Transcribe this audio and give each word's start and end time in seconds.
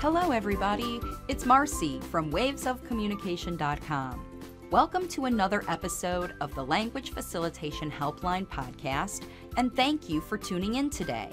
Hello, 0.00 0.30
everybody. 0.30 0.98
It's 1.28 1.44
Marcy 1.44 2.00
from 2.00 2.32
wavesofcommunication.com. 2.32 4.24
Welcome 4.70 5.06
to 5.08 5.26
another 5.26 5.62
episode 5.68 6.32
of 6.40 6.54
the 6.54 6.64
Language 6.64 7.10
Facilitation 7.10 7.90
Helpline 7.90 8.46
podcast, 8.46 9.24
and 9.58 9.76
thank 9.76 10.08
you 10.08 10.22
for 10.22 10.38
tuning 10.38 10.76
in 10.76 10.88
today. 10.88 11.28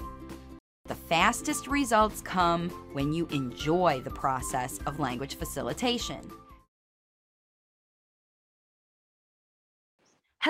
The 0.84 0.94
fastest 0.94 1.66
results 1.66 2.20
come 2.20 2.68
when 2.92 3.14
you 3.14 3.26
enjoy 3.28 4.02
the 4.04 4.10
process 4.10 4.80
of 4.84 5.00
language 5.00 5.36
facilitation. 5.36 6.20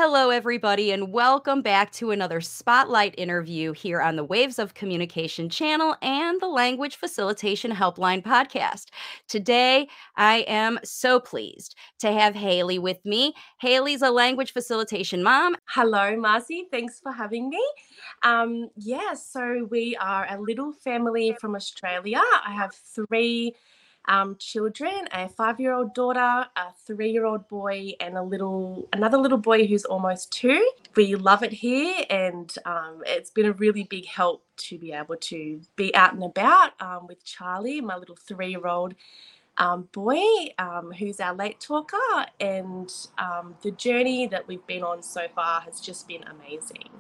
Hello, 0.00 0.30
everybody, 0.30 0.92
and 0.92 1.12
welcome 1.12 1.60
back 1.60 1.90
to 1.90 2.12
another 2.12 2.40
spotlight 2.40 3.16
interview 3.18 3.72
here 3.72 4.00
on 4.00 4.14
the 4.14 4.22
Waves 4.22 4.60
of 4.60 4.72
Communication 4.72 5.48
channel 5.48 5.96
and 6.00 6.40
the 6.40 6.46
Language 6.46 6.94
Facilitation 6.94 7.72
Helpline 7.72 8.22
podcast. 8.22 8.90
Today, 9.26 9.88
I 10.16 10.44
am 10.46 10.78
so 10.84 11.18
pleased 11.18 11.74
to 11.98 12.12
have 12.12 12.36
Haley 12.36 12.78
with 12.78 13.04
me. 13.04 13.34
Haley's 13.60 14.02
a 14.02 14.12
language 14.12 14.52
facilitation 14.52 15.20
mom. 15.20 15.56
Hello, 15.64 16.16
Marcy. 16.16 16.68
Thanks 16.70 17.00
for 17.00 17.10
having 17.10 17.48
me. 17.48 17.60
Um, 18.22 18.70
yeah, 18.76 19.14
so 19.14 19.66
we 19.68 19.96
are 19.96 20.28
a 20.30 20.40
little 20.40 20.70
family 20.70 21.36
from 21.40 21.56
Australia. 21.56 22.22
I 22.46 22.52
have 22.52 22.72
three 22.72 23.56
um, 24.06 24.36
children 24.38 25.08
a 25.12 25.28
five 25.28 25.60
year 25.60 25.72
old 25.74 25.94
daughter, 25.94 26.20
a 26.56 26.72
three 26.86 27.10
year 27.10 27.26
old 27.26 27.48
boy, 27.48 27.92
and 28.00 28.16
a 28.16 28.22
little 28.22 28.88
another 28.92 29.18
little 29.18 29.38
boy 29.38 29.66
who's 29.66 29.84
almost 29.84 30.32
two. 30.32 30.66
We 30.96 31.14
love 31.16 31.42
it 31.42 31.52
here, 31.52 32.04
and 32.10 32.52
um, 32.64 33.02
it's 33.06 33.30
been 33.30 33.46
a 33.46 33.52
really 33.52 33.84
big 33.84 34.06
help 34.06 34.44
to 34.58 34.78
be 34.78 34.92
able 34.92 35.16
to 35.16 35.60
be 35.76 35.94
out 35.94 36.14
and 36.14 36.24
about 36.24 36.80
um, 36.80 37.06
with 37.06 37.24
Charlie, 37.24 37.80
my 37.80 37.96
little 37.96 38.16
three 38.16 38.50
year 38.50 38.66
old. 38.66 38.94
Um, 39.58 39.88
boy, 39.92 40.22
um, 40.58 40.92
who's 40.92 41.20
our 41.20 41.34
late 41.34 41.60
talker, 41.60 42.26
and 42.40 42.90
um, 43.18 43.56
the 43.62 43.72
journey 43.72 44.26
that 44.28 44.48
we've 44.48 44.66
been 44.66 44.82
on 44.84 45.02
so 45.02 45.28
far 45.34 45.60
has 45.62 45.80
just 45.80 46.08
been 46.08 46.24
amazing. 46.24 46.90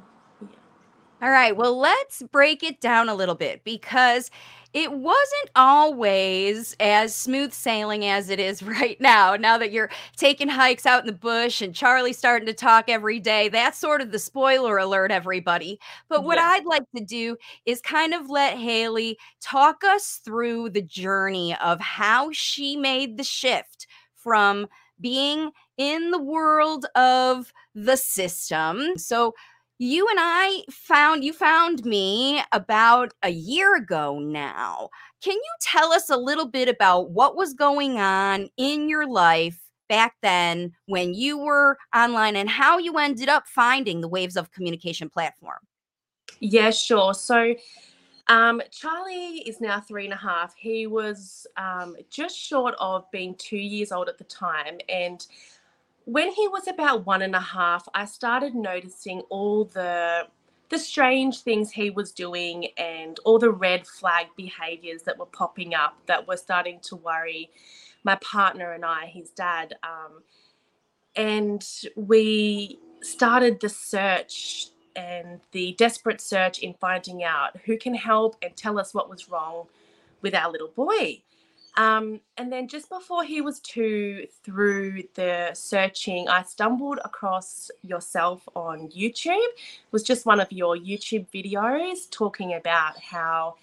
All 1.20 1.30
right, 1.30 1.56
well, 1.56 1.76
let's 1.76 2.22
break 2.22 2.62
it 2.62 2.80
down 2.80 3.08
a 3.08 3.14
little 3.14 3.34
bit 3.34 3.64
because 3.64 4.30
it 4.72 4.92
wasn't 4.92 5.50
always 5.56 6.76
as 6.78 7.12
smooth 7.12 7.52
sailing 7.52 8.04
as 8.04 8.30
it 8.30 8.38
is 8.38 8.62
right 8.62 9.00
now. 9.00 9.34
Now 9.34 9.58
that 9.58 9.72
you're 9.72 9.90
taking 10.16 10.48
hikes 10.48 10.86
out 10.86 11.00
in 11.00 11.06
the 11.06 11.12
bush 11.12 11.60
and 11.60 11.74
Charlie's 11.74 12.18
starting 12.18 12.46
to 12.46 12.52
talk 12.52 12.84
every 12.88 13.18
day, 13.18 13.48
that's 13.48 13.78
sort 13.78 14.00
of 14.00 14.12
the 14.12 14.18
spoiler 14.20 14.78
alert, 14.78 15.10
everybody. 15.10 15.80
But 16.08 16.22
what 16.22 16.38
yeah. 16.38 16.50
I'd 16.50 16.66
like 16.66 16.84
to 16.94 17.04
do 17.04 17.36
is 17.66 17.80
kind 17.80 18.14
of 18.14 18.30
let 18.30 18.56
Haley 18.56 19.18
talk 19.40 19.82
us 19.82 20.20
through 20.24 20.70
the 20.70 20.82
journey 20.82 21.56
of 21.56 21.80
how 21.80 22.30
she 22.32 22.76
made 22.76 23.16
the 23.16 23.24
shift 23.24 23.88
from 24.14 24.68
being 25.00 25.50
in 25.76 26.10
the 26.12 26.22
world 26.22 26.86
of 26.94 27.52
the 27.74 27.96
system. 27.96 28.96
So, 28.96 29.34
you 29.78 30.08
and 30.08 30.18
I 30.20 30.64
found 30.70 31.24
you 31.24 31.32
found 31.32 31.84
me 31.84 32.42
about 32.52 33.12
a 33.22 33.30
year 33.30 33.76
ago 33.76 34.18
now. 34.18 34.90
Can 35.22 35.34
you 35.34 35.54
tell 35.60 35.92
us 35.92 36.10
a 36.10 36.16
little 36.16 36.46
bit 36.46 36.68
about 36.68 37.10
what 37.10 37.36
was 37.36 37.54
going 37.54 37.98
on 37.98 38.48
in 38.56 38.88
your 38.88 39.06
life 39.06 39.60
back 39.88 40.16
then 40.20 40.72
when 40.86 41.14
you 41.14 41.38
were 41.38 41.78
online 41.94 42.36
and 42.36 42.48
how 42.48 42.78
you 42.78 42.98
ended 42.98 43.28
up 43.28 43.46
finding 43.46 44.00
the 44.00 44.08
Waves 44.08 44.36
of 44.36 44.50
Communication 44.50 45.08
platform? 45.08 45.58
Yeah, 46.40 46.70
sure. 46.70 47.14
So 47.14 47.54
um, 48.28 48.60
Charlie 48.70 49.38
is 49.46 49.60
now 49.60 49.80
three 49.80 50.04
and 50.04 50.12
a 50.12 50.16
half. 50.16 50.54
He 50.56 50.86
was 50.86 51.46
um, 51.56 51.96
just 52.10 52.38
short 52.38 52.74
of 52.78 53.10
being 53.10 53.34
two 53.36 53.56
years 53.56 53.90
old 53.90 54.08
at 54.08 54.18
the 54.18 54.24
time. 54.24 54.78
And 54.88 55.26
when 56.08 56.32
he 56.32 56.48
was 56.48 56.66
about 56.66 57.04
one 57.04 57.20
and 57.20 57.34
a 57.34 57.40
half, 57.40 57.86
I 57.92 58.06
started 58.06 58.54
noticing 58.54 59.20
all 59.28 59.66
the 59.66 60.26
the 60.70 60.78
strange 60.78 61.40
things 61.40 61.70
he 61.70 61.90
was 61.90 62.12
doing 62.12 62.68
and 62.76 63.18
all 63.24 63.38
the 63.38 63.50
red 63.50 63.86
flag 63.86 64.26
behaviors 64.36 65.02
that 65.02 65.18
were 65.18 65.26
popping 65.26 65.74
up 65.74 65.96
that 66.06 66.26
were 66.26 66.36
starting 66.36 66.78
to 66.80 66.96
worry 66.96 67.50
my 68.04 68.14
partner 68.16 68.72
and 68.72 68.84
I, 68.84 69.06
his 69.06 69.30
dad. 69.30 69.76
Um, 69.82 70.22
and 71.16 71.66
we 71.96 72.78
started 73.00 73.60
the 73.60 73.70
search 73.70 74.68
and 74.94 75.40
the 75.52 75.72
desperate 75.78 76.20
search 76.20 76.58
in 76.58 76.74
finding 76.74 77.24
out 77.24 77.56
who 77.64 77.78
can 77.78 77.94
help 77.94 78.36
and 78.42 78.54
tell 78.56 78.78
us 78.78 78.92
what 78.92 79.08
was 79.08 79.28
wrong 79.30 79.66
with 80.20 80.34
our 80.34 80.50
little 80.50 80.68
boy. 80.68 81.22
Um, 81.78 82.20
and 82.36 82.52
then 82.52 82.66
just 82.66 82.88
before 82.90 83.22
he 83.22 83.40
was 83.40 83.60
two, 83.60 84.26
through 84.42 85.04
the 85.14 85.50
searching, 85.54 86.28
I 86.28 86.42
stumbled 86.42 86.98
across 87.04 87.70
yourself 87.82 88.46
on 88.56 88.88
YouTube. 88.88 89.36
It 89.36 89.92
was 89.92 90.02
just 90.02 90.26
one 90.26 90.40
of 90.40 90.50
your 90.50 90.76
YouTube 90.76 91.26
videos 91.32 92.10
talking 92.10 92.54
about 92.54 92.98
how 92.98 93.54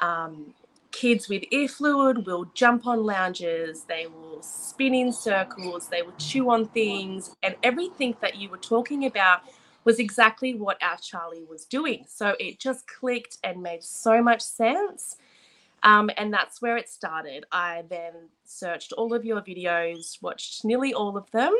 um, 0.00 0.52
kids 0.90 1.28
with 1.28 1.44
ear 1.52 1.68
fluid 1.68 2.26
will 2.26 2.46
jump 2.54 2.88
on 2.88 3.04
lounges, 3.04 3.84
they 3.84 4.08
will 4.08 4.42
spin 4.42 4.92
in 4.92 5.12
circles, 5.12 5.86
they 5.86 6.02
will 6.02 6.14
chew 6.18 6.50
on 6.50 6.66
things, 6.66 7.36
and 7.44 7.54
everything 7.62 8.16
that 8.20 8.34
you 8.34 8.48
were 8.48 8.58
talking 8.58 9.06
about 9.06 9.42
was 9.84 10.00
exactly 10.00 10.54
what 10.54 10.82
our 10.82 10.96
Charlie 10.96 11.44
was 11.48 11.64
doing. 11.66 12.04
So 12.08 12.34
it 12.40 12.58
just 12.58 12.88
clicked 12.88 13.38
and 13.44 13.62
made 13.62 13.84
so 13.84 14.20
much 14.20 14.40
sense. 14.40 15.18
Um, 15.84 16.10
and 16.16 16.32
that's 16.32 16.62
where 16.62 16.76
it 16.78 16.88
started. 16.88 17.44
I 17.52 17.84
then 17.88 18.12
searched 18.44 18.92
all 18.92 19.12
of 19.14 19.24
your 19.24 19.42
videos, 19.42 20.20
watched 20.22 20.64
nearly 20.64 20.94
all 20.94 21.16
of 21.16 21.30
them. 21.30 21.54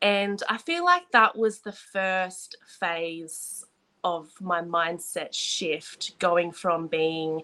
And 0.00 0.42
I 0.48 0.58
feel 0.58 0.84
like 0.84 1.10
that 1.12 1.36
was 1.36 1.60
the 1.60 1.72
first 1.72 2.56
phase 2.80 3.64
of 4.04 4.30
my 4.40 4.62
mindset 4.62 5.32
shift, 5.32 6.18
going 6.18 6.52
from 6.52 6.86
being 6.86 7.42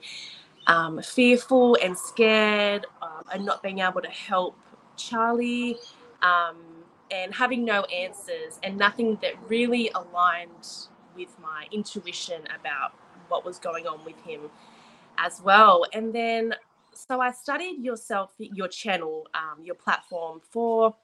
um, 0.67 1.01
fearful 1.03 1.77
and 1.83 1.99
scared 1.99 2.87
um, 3.03 3.25
and 3.33 3.45
not 3.45 3.63
being 3.63 3.81
able 3.81 4.01
to 4.03 4.11
help 4.11 4.57
Charlie 4.97 5.77
um, 6.23 6.57
and 7.11 7.35
having 7.35 7.65
no 7.65 7.83
answers 7.85 8.59
and 8.63 8.77
nothing 8.77 9.19
that 9.23 9.35
really 9.49 9.91
aligned 9.95 10.69
with 11.17 11.35
my 11.41 11.67
intuition 11.73 12.43
about 12.59 12.93
what 13.29 13.45
was 13.45 13.59
going 13.59 13.87
on 13.87 14.05
with 14.05 14.17
him 14.25 14.51
as 15.19 15.43
well. 15.43 15.85
And 15.93 16.15
then, 16.15 16.55
so 16.95 17.21
I 17.21 17.33
studied 17.33 17.83
yourself, 17.83 18.33
your 18.39 18.69
channel, 18.69 19.27
um, 19.35 19.65
your 19.65 19.75
platform 19.75 20.41
for 20.51 20.95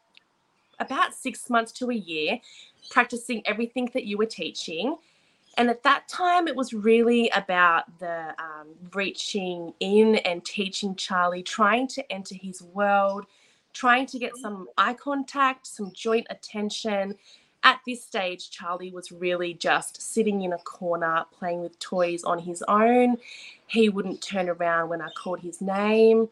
about 0.81 1.15
six 1.15 1.51
months 1.51 1.73
to 1.73 1.91
a 1.91 1.95
year, 1.95 2.39
practicing 2.91 3.43
everything 3.47 3.91
that 3.95 4.05
you 4.05 4.19
were 4.19 4.27
teaching. 4.27 4.97
And 5.57 5.71
at 5.71 5.83
that 5.85 6.09
time, 6.09 6.49
it 6.49 6.57
was 6.57 6.73
really 6.73 7.29
about 7.31 7.99
the 8.01 8.35
um, 8.39 8.69
reaching 8.93 9.73
in 9.81 10.17
and 10.17 10.45
teaching 10.45 10.97
Charlie, 10.97 11.45
trying 11.45 11.87
to 11.89 12.13
enter 12.13 12.35
his 12.35 12.61
world, 12.63 13.27
trying 13.73 14.07
to 14.07 14.19
get 14.19 14.37
some 14.37 14.67
eye 14.77 14.95
contact, 14.95 15.67
some 15.67 15.93
joint 15.93 16.27
attention, 16.31 17.15
at 17.65 17.81
this 17.87 18.03
stage, 18.05 18.51
Charlie 18.51 18.93
was 18.93 19.11
really 19.11 19.55
just 19.55 20.01
sitting 20.01 20.43
in 20.43 20.53
a 20.53 20.59
corner 20.59 21.25
playing 21.33 21.63
with 21.63 21.79
toys 21.79 22.23
on 22.23 22.39
his 22.39 22.63
own. 22.69 23.17
He 23.67 23.89
wouldn't 23.89 24.23
turn 24.23 24.49
around 24.49 24.91
when 24.91 25.01
I 25.01 25.09
called 25.17 25.41
his 25.41 25.61
name. 25.63 26.29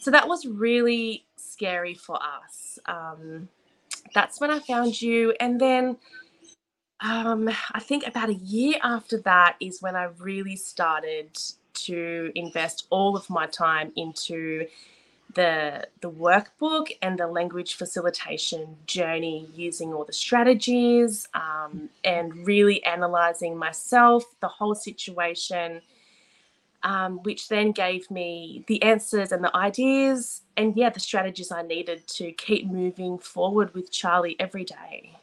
So 0.00 0.12
that 0.12 0.28
was 0.28 0.46
really 0.46 1.26
scary 1.36 1.94
for 1.94 2.18
us. 2.22 2.78
Um, 2.86 3.48
that's 4.14 4.40
when 4.40 4.50
I 4.50 4.60
found 4.60 5.02
you. 5.02 5.34
And 5.40 5.60
then 5.60 5.96
um, 7.00 7.48
I 7.72 7.80
think 7.80 8.06
about 8.06 8.28
a 8.28 8.34
year 8.34 8.76
after 8.82 9.18
that 9.22 9.56
is 9.60 9.82
when 9.82 9.96
I 9.96 10.04
really 10.18 10.56
started 10.56 11.36
to 11.74 12.32
invest 12.34 12.86
all 12.90 13.16
of 13.16 13.28
my 13.28 13.46
time 13.46 13.92
into 13.96 14.66
the 15.38 15.86
the 16.00 16.10
workbook 16.10 16.90
and 17.00 17.16
the 17.16 17.26
language 17.28 17.74
facilitation 17.74 18.76
journey 18.86 19.48
using 19.54 19.94
all 19.94 20.04
the 20.04 20.12
strategies 20.12 21.28
um, 21.32 21.88
and 22.02 22.44
really 22.44 22.84
analyzing 22.84 23.56
myself 23.56 24.24
the 24.40 24.48
whole 24.48 24.74
situation 24.74 25.80
um, 26.82 27.18
which 27.22 27.48
then 27.48 27.70
gave 27.70 28.10
me 28.10 28.64
the 28.66 28.82
answers 28.82 29.30
and 29.30 29.44
the 29.44 29.56
ideas 29.56 30.42
and 30.56 30.76
yeah 30.76 30.90
the 30.90 30.98
strategies 30.98 31.52
i 31.52 31.62
needed 31.62 32.04
to 32.08 32.32
keep 32.32 32.66
moving 32.66 33.16
forward 33.16 33.72
with 33.74 33.92
charlie 33.92 34.34
every 34.40 34.64
day 34.64 35.16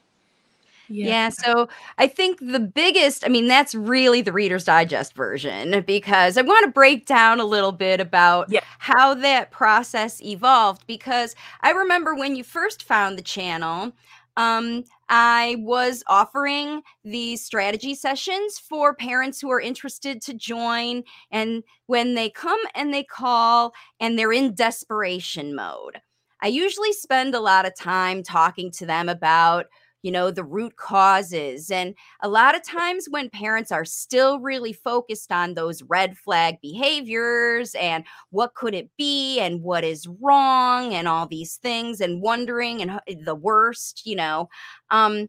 yeah. 0.88 1.08
yeah. 1.08 1.30
So 1.30 1.68
I 1.98 2.08
think 2.08 2.40
the 2.40 2.60
biggest, 2.60 3.26
I 3.26 3.30
mean, 3.30 3.48
that's 3.48 3.76
really 3.76 4.22
the 4.22 4.32
Reader's 4.32 4.66
Digest 4.66 5.14
version 5.14 5.84
because 5.86 6.38
I 6.38 6.42
want 6.42 6.66
to 6.66 6.72
break 6.72 7.06
down 7.06 7.40
a 7.40 7.46
little 7.46 7.72
bit 7.72 8.00
about 8.00 8.50
yeah. 8.50 8.62
how 8.80 9.14
that 9.16 9.52
process 9.52 10.22
evolved. 10.22 10.86
Because 10.88 11.36
I 11.62 11.72
remember 11.72 12.16
when 12.16 12.36
you 12.36 12.44
first 12.44 12.84
found 12.84 13.18
the 13.18 13.24
channel, 13.24 13.92
um, 14.38 14.84
I 15.08 15.58
was 15.60 16.04
offering 16.08 16.82
these 17.04 17.44
strategy 17.44 17.96
sessions 17.96 18.60
for 18.60 18.94
parents 18.94 19.40
who 19.40 19.52
are 19.52 19.62
interested 19.62 20.22
to 20.24 20.34
join. 20.34 21.04
And 21.32 21.64
when 21.86 22.16
they 22.16 22.30
come 22.30 22.60
and 22.74 22.94
they 22.94 23.04
call 23.04 23.74
and 24.00 24.18
they're 24.18 24.34
in 24.34 24.56
desperation 24.56 25.56
mode, 25.56 26.02
I 26.42 26.48
usually 26.48 26.94
spend 26.94 27.34
a 27.34 27.40
lot 27.40 27.66
of 27.66 27.76
time 27.76 28.24
talking 28.24 28.72
to 28.72 28.86
them 28.86 29.10
about 29.10 29.68
you 30.06 30.12
know, 30.12 30.30
the 30.30 30.44
root 30.44 30.76
causes. 30.76 31.72
And 31.72 31.96
a 32.22 32.30
lot 32.30 32.56
of 32.56 32.64
times 32.64 33.08
when 33.10 33.28
parents 33.28 33.72
are 33.72 33.84
still 33.84 34.40
really 34.40 34.72
focused 34.72 35.32
on 35.32 35.56
those 35.56 35.82
red 35.82 36.16
flag 36.16 36.58
behaviors 36.62 37.74
and 37.74 38.04
what 38.30 38.54
could 38.54 38.76
it 38.76 38.92
be 39.00 39.40
and 39.40 39.64
what 39.64 39.84
is 39.84 40.08
wrong 40.22 40.94
and 40.94 41.08
all 41.08 41.26
these 41.26 41.56
things 41.56 42.02
and 42.02 42.22
wondering 42.22 42.84
and 42.84 43.02
the 43.26 43.34
worst, 43.34 44.04
you 44.06 44.16
know, 44.16 44.48
um, 44.92 45.26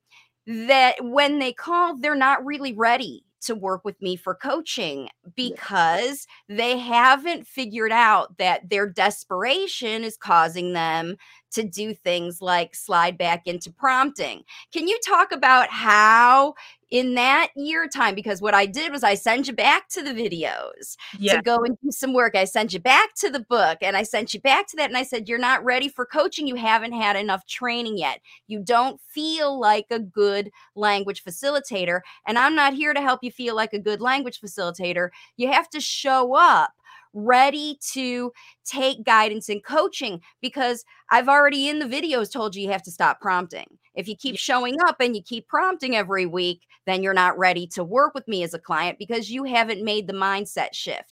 that 0.46 0.96
when 1.02 1.38
they 1.38 1.55
call, 1.55 1.96
they're 1.96 2.14
not 2.14 2.44
really 2.44 2.75
ready 2.75 3.25
to 3.46 3.54
work 3.54 3.84
with 3.84 4.00
me 4.00 4.16
for 4.16 4.34
coaching 4.34 5.08
because 5.34 6.26
they 6.48 6.78
haven't 6.78 7.46
figured 7.46 7.93
out 7.93 8.37
that 8.38 8.69
their 8.69 8.88
desperation 8.88 10.04
is 10.04 10.16
causing 10.16 10.72
them 10.72 11.16
to 11.52 11.62
do 11.62 11.94
things 11.94 12.43
like 12.43 12.75
slide 12.75 13.16
back 13.16 13.46
into 13.46 13.72
prompting. 13.72 14.43
Can 14.72 14.87
you 14.87 14.98
talk 15.04 15.32
about 15.32 15.70
how 15.70 16.54
in 16.91 17.15
that 17.15 17.49
year 17.56 17.88
time 17.88 18.15
because 18.15 18.41
what 18.41 18.55
I 18.55 18.67
did 18.67 18.93
was 18.93 19.03
I 19.03 19.15
sent 19.15 19.49
you 19.49 19.55
back 19.55 19.88
to 19.91 20.03
the 20.03 20.12
videos 20.12 20.97
yeah. 21.19 21.37
to 21.37 21.43
go 21.43 21.59
and 21.65 21.77
do 21.83 21.91
some 21.91 22.12
work. 22.12 22.37
I 22.37 22.44
sent 22.44 22.73
you 22.73 22.79
back 22.79 23.15
to 23.17 23.31
the 23.31 23.41
book 23.41 23.79
and 23.81 23.97
I 23.97 24.03
sent 24.03 24.35
you 24.35 24.41
back 24.41 24.69
to 24.69 24.77
that 24.77 24.88
and 24.88 24.97
I 24.97 25.03
said 25.03 25.29
you're 25.29 25.38
not 25.38 25.65
ready 25.65 25.88
for 25.88 26.06
coaching. 26.06 26.47
You 26.47 26.55
haven't 26.55 26.93
had 26.93 27.17
enough 27.17 27.47
training 27.47 27.99
yet. 27.99 28.21
You 28.47 28.61
don't 28.61 29.00
feel 29.00 29.59
like 29.59 29.87
a 29.91 29.99
good 29.99 30.50
language 30.75 31.25
facilitator 31.25 32.00
and 32.27 32.38
I'm 32.38 32.55
not 32.55 32.75
here 32.75 32.94
to 32.94 33.00
help 33.00 33.23
you 33.23 33.33
feel 33.33 33.56
like 33.56 33.73
a 33.73 33.79
good 33.79 34.00
language 34.00 34.41
facilitator. 34.41 35.11
You 35.37 35.50
have 35.53 35.69
to 35.71 35.81
show 35.81 36.35
up 36.37 36.73
ready 37.16 37.78
to 37.92 38.30
take 38.64 39.02
guidance 39.04 39.48
and 39.48 39.64
coaching 39.64 40.20
because 40.42 40.84
I've 41.10 41.28
already 41.28 41.68
in 41.68 41.78
the 41.78 41.86
videos 41.86 42.30
told 42.30 42.54
you 42.54 42.62
you 42.62 42.70
have 42.70 42.82
to 42.82 42.90
stop 42.90 43.20
prompting. 43.20 43.66
If 43.94 44.06
you 44.06 44.14
keep 44.14 44.36
showing 44.36 44.76
up 44.86 44.96
and 45.00 45.16
you 45.16 45.22
keep 45.22 45.48
prompting 45.48 45.96
every 45.96 46.26
week, 46.26 46.62
then 46.84 47.02
you're 47.02 47.14
not 47.14 47.38
ready 47.38 47.66
to 47.68 47.82
work 47.82 48.14
with 48.14 48.28
me 48.28 48.42
as 48.42 48.52
a 48.52 48.58
client 48.58 48.98
because 48.98 49.30
you 49.30 49.44
haven't 49.44 49.82
made 49.82 50.06
the 50.06 50.12
mindset 50.12 50.74
shift. 50.74 51.12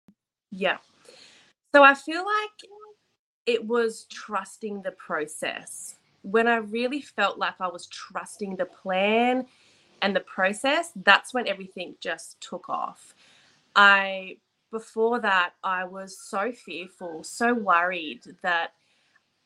Yeah. 0.50 0.78
So 1.74 1.84
I 1.84 1.94
feel 1.94 2.26
like 2.26 2.72
it 3.46 3.66
was 3.66 4.08
trusting 4.10 4.82
the 4.82 4.92
process. 4.92 5.96
When 6.24 6.48
I 6.48 6.58
really 6.58 7.02
felt 7.02 7.38
like 7.38 7.56
I 7.60 7.68
was 7.68 7.88
trusting 7.88 8.56
the 8.56 8.66
plan 8.66 9.46
and 10.02 10.16
the 10.16 10.22
process, 10.22 10.92
that's 10.96 11.34
when 11.34 11.48
everything 11.48 11.96
just 12.00 12.42
took 12.42 12.70
off. 12.70 13.14
I 13.76 14.38
before 14.72 15.20
that, 15.20 15.54
I 15.64 15.84
was 15.84 16.18
so 16.18 16.52
fearful, 16.52 17.24
so 17.24 17.54
worried 17.54 18.22
that 18.42 18.74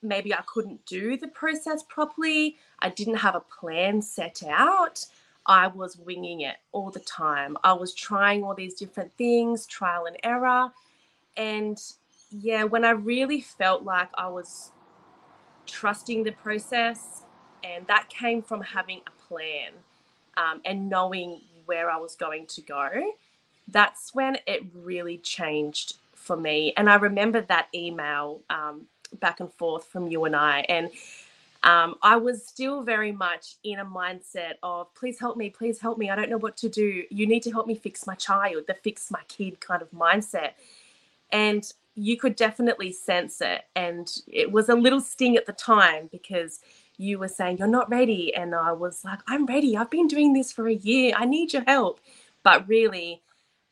maybe 0.02 0.34
I 0.34 0.42
couldn't 0.46 0.86
do 0.86 1.18
the 1.18 1.28
process 1.28 1.84
properly. 1.84 2.58
I 2.80 2.90
didn't 2.90 3.16
have 3.16 3.36
a 3.36 3.42
plan 3.42 4.02
set 4.02 4.44
out. 4.48 5.06
I 5.48 5.68
was 5.68 5.98
winging 5.98 6.42
it 6.42 6.58
all 6.72 6.92
the 6.92 7.00
time. 7.00 7.58
I 7.64 7.74
was 7.74 7.94
trying 7.94 8.44
all 8.44 8.56
these 8.56 8.76
different 8.76 9.12
things, 9.18 9.66
trial 9.66 10.06
and 10.06 10.18
error. 10.24 10.72
And 11.38 11.82
yeah, 12.32 12.64
when 12.64 12.86
I 12.86 12.92
really 12.92 13.42
felt 13.42 13.84
like 13.84 14.10
I 14.16 14.28
was 14.28 14.72
trusting 15.66 16.24
the 16.24 16.32
process, 16.32 17.24
and 17.64 17.86
that 17.88 18.10
came 18.10 18.42
from 18.42 18.62
having 18.62 19.02
a 19.08 19.28
plan 19.28 19.72
um, 20.38 20.62
and 20.66 20.90
knowing 20.90 21.42
where 21.66 21.90
I 21.90 21.98
was 21.98 22.16
going 22.16 22.46
to 22.48 22.62
go 22.62 22.90
that's 23.68 24.14
when 24.14 24.38
it 24.48 24.64
really 24.74 25.18
changed 25.18 25.98
for 26.14 26.36
me. 26.36 26.74
And 26.78 26.90
I 26.90 26.96
remember 26.96 27.42
that 27.42 27.68
email 27.74 28.42
um, 28.50 28.88
back 29.20 29.40
and 29.40 29.52
forth 29.54 29.86
from 29.86 30.08
you 30.08 30.26
and 30.26 30.36
I. 30.36 30.62
And 30.70 30.90
um, 31.64 31.96
I 32.04 32.16
was 32.18 32.46
still 32.46 32.84
very 32.84 33.12
much 33.12 33.56
in 33.64 33.80
a 33.80 33.86
mindset 33.86 34.54
of, 34.62 34.94
please 34.94 35.20
help 35.20 35.36
me, 35.36 35.50
please 35.50 35.80
help 35.80 35.98
me. 35.98 36.10
I 36.10 36.16
don't 36.16 36.30
know 36.30 36.38
what 36.38 36.58
to 36.58 36.70
do. 36.70 37.04
You 37.10 37.26
need 37.26 37.42
to 37.44 37.52
help 37.52 37.66
me 37.66 37.76
fix 37.76 38.06
my 38.06 38.16
child, 38.16 38.66
the 38.68 38.76
fix 38.76 39.10
my 39.10 39.22
kid 39.28 39.60
kind 39.60 39.82
of 39.82 39.90
mindset. 39.92 40.52
And 41.32 41.72
you 41.96 42.18
could 42.18 42.36
definitely 42.36 42.92
sense 42.92 43.42
it. 43.42 43.64
And 43.76 44.12
it 44.28 44.52
was 44.52 44.70
a 44.70 44.76
little 44.76 45.02
sting 45.02 45.38
at 45.38 45.48
the 45.48 45.54
time 45.54 46.08
because 46.12 46.60
you 46.98 47.18
were 47.18 47.28
saying, 47.28 47.58
You're 47.58 47.68
not 47.68 47.90
ready. 47.90 48.34
And 48.36 48.54
I 48.54 48.72
was 48.72 49.04
like, 49.04 49.20
I'm 49.28 49.46
ready. 49.46 49.76
I've 49.76 49.90
been 49.90 50.08
doing 50.08 50.34
this 50.34 50.52
for 50.52 50.68
a 50.68 50.74
year. 50.74 51.14
I 51.18 51.26
need 51.26 51.54
your 51.54 51.64
help. 51.64 52.00
But 52.44 52.68
really, 52.68 53.22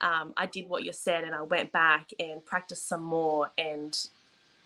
um, 0.03 0.33
I 0.35 0.47
did 0.47 0.67
what 0.67 0.83
you 0.83 0.91
said 0.91 1.23
and 1.23 1.33
I 1.33 1.41
went 1.43 1.71
back 1.71 2.11
and 2.19 2.45
practiced 2.45 2.87
some 2.89 3.01
more. 3.01 3.49
And 3.57 3.97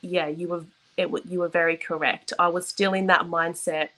yeah, 0.01 0.28
you 0.28 0.48
were 0.48 0.66
it, 0.98 1.10
you 1.30 1.39
were 1.39 1.48
very 1.48 1.78
correct. 1.78 2.34
I 2.39 2.48
was 2.48 2.68
still 2.68 2.94
in 2.95 3.06
that 3.07 3.22
mindset 3.22 3.89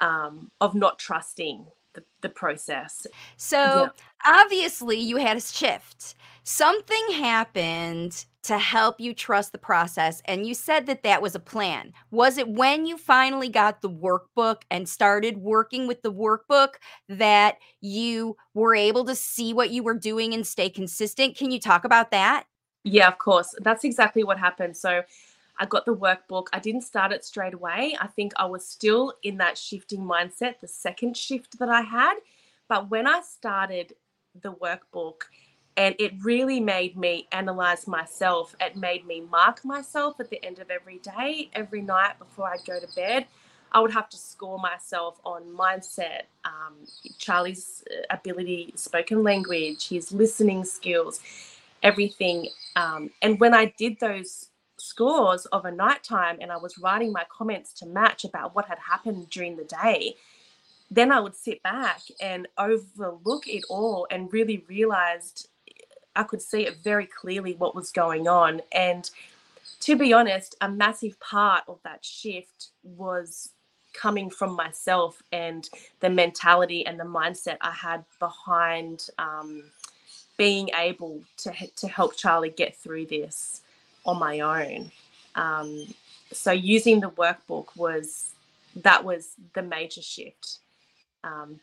um, 0.00 0.50
of 0.60 0.74
not 0.74 0.98
trusting 0.98 1.64
the, 1.92 2.02
the 2.22 2.28
process. 2.28 3.06
So 3.36 3.56
yeah. 3.56 3.88
obviously, 4.26 4.98
you 4.98 5.16
had 5.18 5.36
a 5.36 5.40
shift. 5.40 6.16
Something 6.42 7.12
happened 7.12 8.24
to 8.44 8.58
help 8.58 9.00
you 9.00 9.14
trust 9.14 9.52
the 9.52 9.58
process. 9.58 10.20
And 10.24 10.46
you 10.46 10.54
said 10.54 10.86
that 10.86 11.04
that 11.04 11.22
was 11.22 11.34
a 11.34 11.40
plan. 11.40 11.92
Was 12.10 12.38
it 12.38 12.48
when 12.48 12.86
you 12.86 12.98
finally 12.98 13.48
got 13.48 13.82
the 13.82 13.90
workbook 13.90 14.62
and 14.70 14.88
started 14.88 15.38
working 15.38 15.86
with 15.86 16.02
the 16.02 16.12
workbook 16.12 16.74
that 17.08 17.58
you 17.80 18.36
were 18.54 18.74
able 18.74 19.04
to 19.04 19.14
see 19.14 19.54
what 19.54 19.70
you 19.70 19.82
were 19.82 19.94
doing 19.94 20.34
and 20.34 20.46
stay 20.46 20.68
consistent? 20.68 21.36
Can 21.36 21.50
you 21.50 21.60
talk 21.60 21.84
about 21.84 22.10
that? 22.10 22.44
Yeah, 22.84 23.06
of 23.08 23.18
course. 23.18 23.54
That's 23.60 23.84
exactly 23.84 24.24
what 24.24 24.38
happened. 24.38 24.76
So 24.76 25.02
I 25.58 25.66
got 25.66 25.84
the 25.84 25.94
workbook. 25.94 26.46
I 26.52 26.58
didn't 26.58 26.80
start 26.80 27.12
it 27.12 27.24
straight 27.24 27.54
away. 27.54 27.96
I 28.00 28.08
think 28.08 28.32
I 28.36 28.46
was 28.46 28.66
still 28.66 29.14
in 29.22 29.36
that 29.36 29.56
shifting 29.56 30.00
mindset, 30.00 30.58
the 30.60 30.66
second 30.66 31.16
shift 31.16 31.58
that 31.60 31.68
I 31.68 31.82
had. 31.82 32.14
But 32.68 32.90
when 32.90 33.06
I 33.06 33.20
started 33.20 33.92
the 34.40 34.52
workbook, 34.54 35.22
and 35.76 35.94
it 35.98 36.12
really 36.22 36.60
made 36.60 36.96
me 36.96 37.28
analyze 37.32 37.86
myself. 37.86 38.54
It 38.60 38.76
made 38.76 39.06
me 39.06 39.22
mark 39.22 39.64
myself 39.64 40.20
at 40.20 40.30
the 40.30 40.44
end 40.44 40.58
of 40.58 40.70
every 40.70 40.98
day, 40.98 41.50
every 41.54 41.80
night 41.80 42.18
before 42.18 42.48
I'd 42.48 42.64
go 42.66 42.78
to 42.78 42.88
bed. 42.94 43.26
I 43.72 43.80
would 43.80 43.92
have 43.92 44.10
to 44.10 44.18
score 44.18 44.58
myself 44.58 45.18
on 45.24 45.44
mindset, 45.44 46.24
um, 46.44 46.74
Charlie's 47.16 47.82
uh, 47.90 48.02
ability, 48.10 48.74
spoken 48.76 49.22
language, 49.22 49.88
his 49.88 50.12
listening 50.12 50.64
skills, 50.64 51.20
everything. 51.82 52.48
Um, 52.76 53.10
and 53.22 53.40
when 53.40 53.54
I 53.54 53.72
did 53.78 53.98
those 53.98 54.48
scores 54.78 55.46
of 55.46 55.64
a 55.64 55.70
nighttime 55.70 56.36
and 56.42 56.52
I 56.52 56.58
was 56.58 56.76
writing 56.76 57.12
my 57.12 57.24
comments 57.30 57.72
to 57.74 57.86
match 57.86 58.24
about 58.24 58.54
what 58.54 58.66
had 58.66 58.78
happened 58.78 59.30
during 59.30 59.56
the 59.56 59.64
day, 59.64 60.16
then 60.90 61.10
I 61.10 61.20
would 61.20 61.34
sit 61.34 61.62
back 61.62 62.02
and 62.20 62.46
overlook 62.58 63.46
it 63.46 63.64
all 63.70 64.06
and 64.10 64.30
really 64.30 64.66
realized 64.68 65.48
I 66.14 66.22
could 66.24 66.42
see 66.42 66.66
it 66.66 66.78
very 66.82 67.06
clearly 67.06 67.54
what 67.54 67.74
was 67.74 67.90
going 67.90 68.28
on. 68.28 68.60
And 68.72 69.08
to 69.80 69.96
be 69.96 70.12
honest, 70.12 70.56
a 70.60 70.68
massive 70.68 71.18
part 71.20 71.64
of 71.68 71.78
that 71.84 72.04
shift 72.04 72.68
was 72.82 73.50
coming 73.92 74.30
from 74.30 74.54
myself 74.54 75.22
and 75.32 75.68
the 76.00 76.10
mentality 76.10 76.86
and 76.86 76.98
the 76.98 77.04
mindset 77.04 77.58
I 77.60 77.72
had 77.72 78.04
behind 78.18 79.08
um, 79.18 79.64
being 80.36 80.70
able 80.76 81.20
to, 81.38 81.52
to 81.76 81.88
help 81.88 82.16
Charlie 82.16 82.50
get 82.50 82.76
through 82.76 83.06
this 83.06 83.62
on 84.06 84.18
my 84.18 84.40
own. 84.40 84.90
Um, 85.34 85.86
so 86.32 86.52
using 86.52 87.00
the 87.00 87.10
workbook 87.10 87.76
was 87.76 88.30
that 88.76 89.04
was 89.04 89.34
the 89.54 89.62
major 89.62 90.02
shift 90.02 90.58
um, 91.24 91.60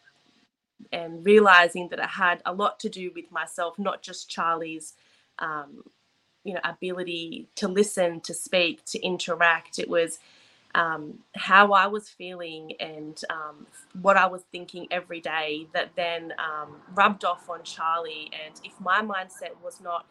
and 0.92 1.26
realizing 1.26 1.90
that 1.90 2.00
it 2.00 2.06
had 2.10 2.42
a 2.46 2.54
lot 2.54 2.80
to 2.82 2.90
do 2.90 3.12
with 3.16 3.32
myself, 3.32 3.78
not 3.80 4.02
just 4.02 4.30
Charlie's, 4.30 4.94
um, 5.40 5.84
you 6.44 6.54
know, 6.54 6.62
ability 6.64 7.48
to 7.56 7.68
listen, 7.68 8.22
to 8.22 8.34
speak, 8.34 8.84
to 8.86 9.00
interact. 9.00 9.80
It 9.80 9.90
was 9.90 10.20
um, 10.76 11.20
how 11.36 11.74
I 11.74 11.88
was 11.88 12.10
feeling 12.10 12.74
and 12.80 13.20
um, 13.30 13.68
what 14.02 14.18
I 14.18 14.28
was 14.28 14.44
thinking 14.52 14.88
every 14.92 15.20
day 15.20 15.68
that 15.74 15.92
then 15.96 16.34
um, 16.38 16.76
rubbed 16.94 17.26
off 17.26 17.50
on 17.50 17.64
Charlie. 17.64 18.32
And 18.46 18.60
if 18.64 18.80
my 18.80 19.02
mindset 19.02 19.60
was 19.64 19.82
not 19.82 20.06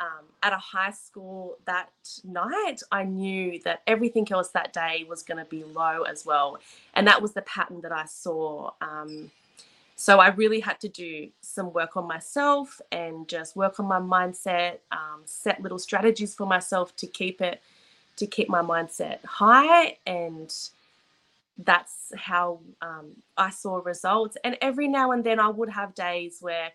um, 0.00 0.24
at 0.42 0.52
a 0.52 0.58
high 0.58 0.92
school 0.92 1.58
that 1.66 1.90
night, 2.24 2.82
I 2.90 3.04
knew 3.04 3.60
that 3.64 3.82
everything 3.86 4.26
else 4.32 4.48
that 4.50 4.72
day 4.72 5.04
was 5.08 5.22
going 5.22 5.38
to 5.38 5.44
be 5.44 5.62
low 5.64 6.02
as 6.02 6.24
well. 6.24 6.58
And 6.94 7.06
that 7.06 7.20
was 7.20 7.32
the 7.32 7.42
pattern 7.42 7.82
that 7.82 7.92
I 7.92 8.06
saw. 8.06 8.70
Um, 8.80 9.30
so 10.00 10.18
I 10.18 10.28
really 10.28 10.60
had 10.60 10.80
to 10.80 10.88
do 10.88 11.28
some 11.42 11.74
work 11.74 11.94
on 11.94 12.08
myself 12.08 12.80
and 12.90 13.28
just 13.28 13.54
work 13.54 13.78
on 13.78 13.84
my 13.84 14.00
mindset, 14.00 14.78
um, 14.90 15.20
set 15.26 15.60
little 15.60 15.78
strategies 15.78 16.34
for 16.34 16.46
myself 16.46 16.96
to 16.96 17.06
keep 17.06 17.42
it, 17.42 17.60
to 18.16 18.26
keep 18.26 18.48
my 18.48 18.62
mindset 18.62 19.22
high 19.26 19.98
and 20.06 20.54
that's 21.58 22.12
how 22.16 22.60
um, 22.80 23.10
I 23.36 23.50
saw 23.50 23.76
results. 23.84 24.38
And 24.42 24.56
every 24.62 24.88
now 24.88 25.12
and 25.12 25.22
then 25.22 25.38
I 25.38 25.48
would 25.48 25.68
have 25.68 25.94
days 25.94 26.38
where 26.40 26.70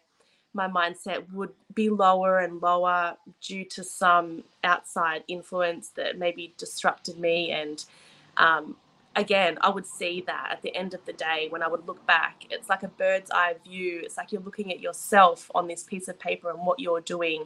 my 0.53 0.67
mindset 0.67 1.25
would 1.33 1.49
be 1.73 1.89
lower 1.89 2.37
and 2.37 2.61
lower 2.61 3.17
due 3.41 3.65
to 3.65 3.83
some 3.83 4.43
outside 4.63 5.23
influence 5.27 5.89
that 5.95 6.19
maybe 6.19 6.53
disrupted 6.59 7.17
me. 7.17 7.49
And 7.49 7.83
um, 8.37 8.75
again, 9.15 9.57
I 9.61 9.69
would 9.69 9.85
see 9.85 10.23
that 10.27 10.49
at 10.51 10.61
the 10.61 10.75
end 10.75 10.93
of 10.93 11.05
the 11.05 11.13
day 11.13 11.47
when 11.49 11.63
I 11.63 11.67
would 11.67 11.87
look 11.87 12.05
back. 12.05 12.45
It's 12.49 12.69
like 12.69 12.83
a 12.83 12.87
bird's 12.87 13.31
eye 13.31 13.55
view. 13.63 14.01
It's 14.03 14.17
like 14.17 14.31
you're 14.31 14.41
looking 14.41 14.71
at 14.71 14.79
yourself 14.79 15.49
on 15.55 15.67
this 15.67 15.83
piece 15.83 16.07
of 16.07 16.19
paper 16.19 16.49
and 16.49 16.65
what 16.65 16.79
you're 16.79 17.01
doing 17.01 17.45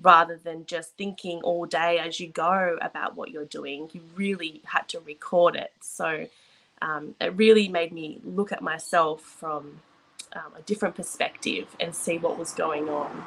rather 0.00 0.40
than 0.42 0.64
just 0.66 0.96
thinking 0.96 1.40
all 1.42 1.66
day 1.66 1.98
as 1.98 2.18
you 2.18 2.28
go 2.28 2.78
about 2.80 3.14
what 3.16 3.30
you're 3.30 3.44
doing. 3.44 3.90
You 3.92 4.00
really 4.14 4.62
had 4.64 4.88
to 4.88 5.00
record 5.00 5.54
it. 5.54 5.72
So 5.80 6.26
um, 6.80 7.14
it 7.20 7.36
really 7.36 7.68
made 7.68 7.92
me 7.92 8.20
look 8.24 8.52
at 8.52 8.62
myself 8.62 9.20
from 9.20 9.80
um, 10.34 10.52
a 10.58 10.62
different 10.62 10.94
perspective 10.94 11.68
and 11.78 11.94
see 11.94 12.18
what 12.18 12.38
was 12.38 12.52
going 12.52 12.88
on. 12.88 13.22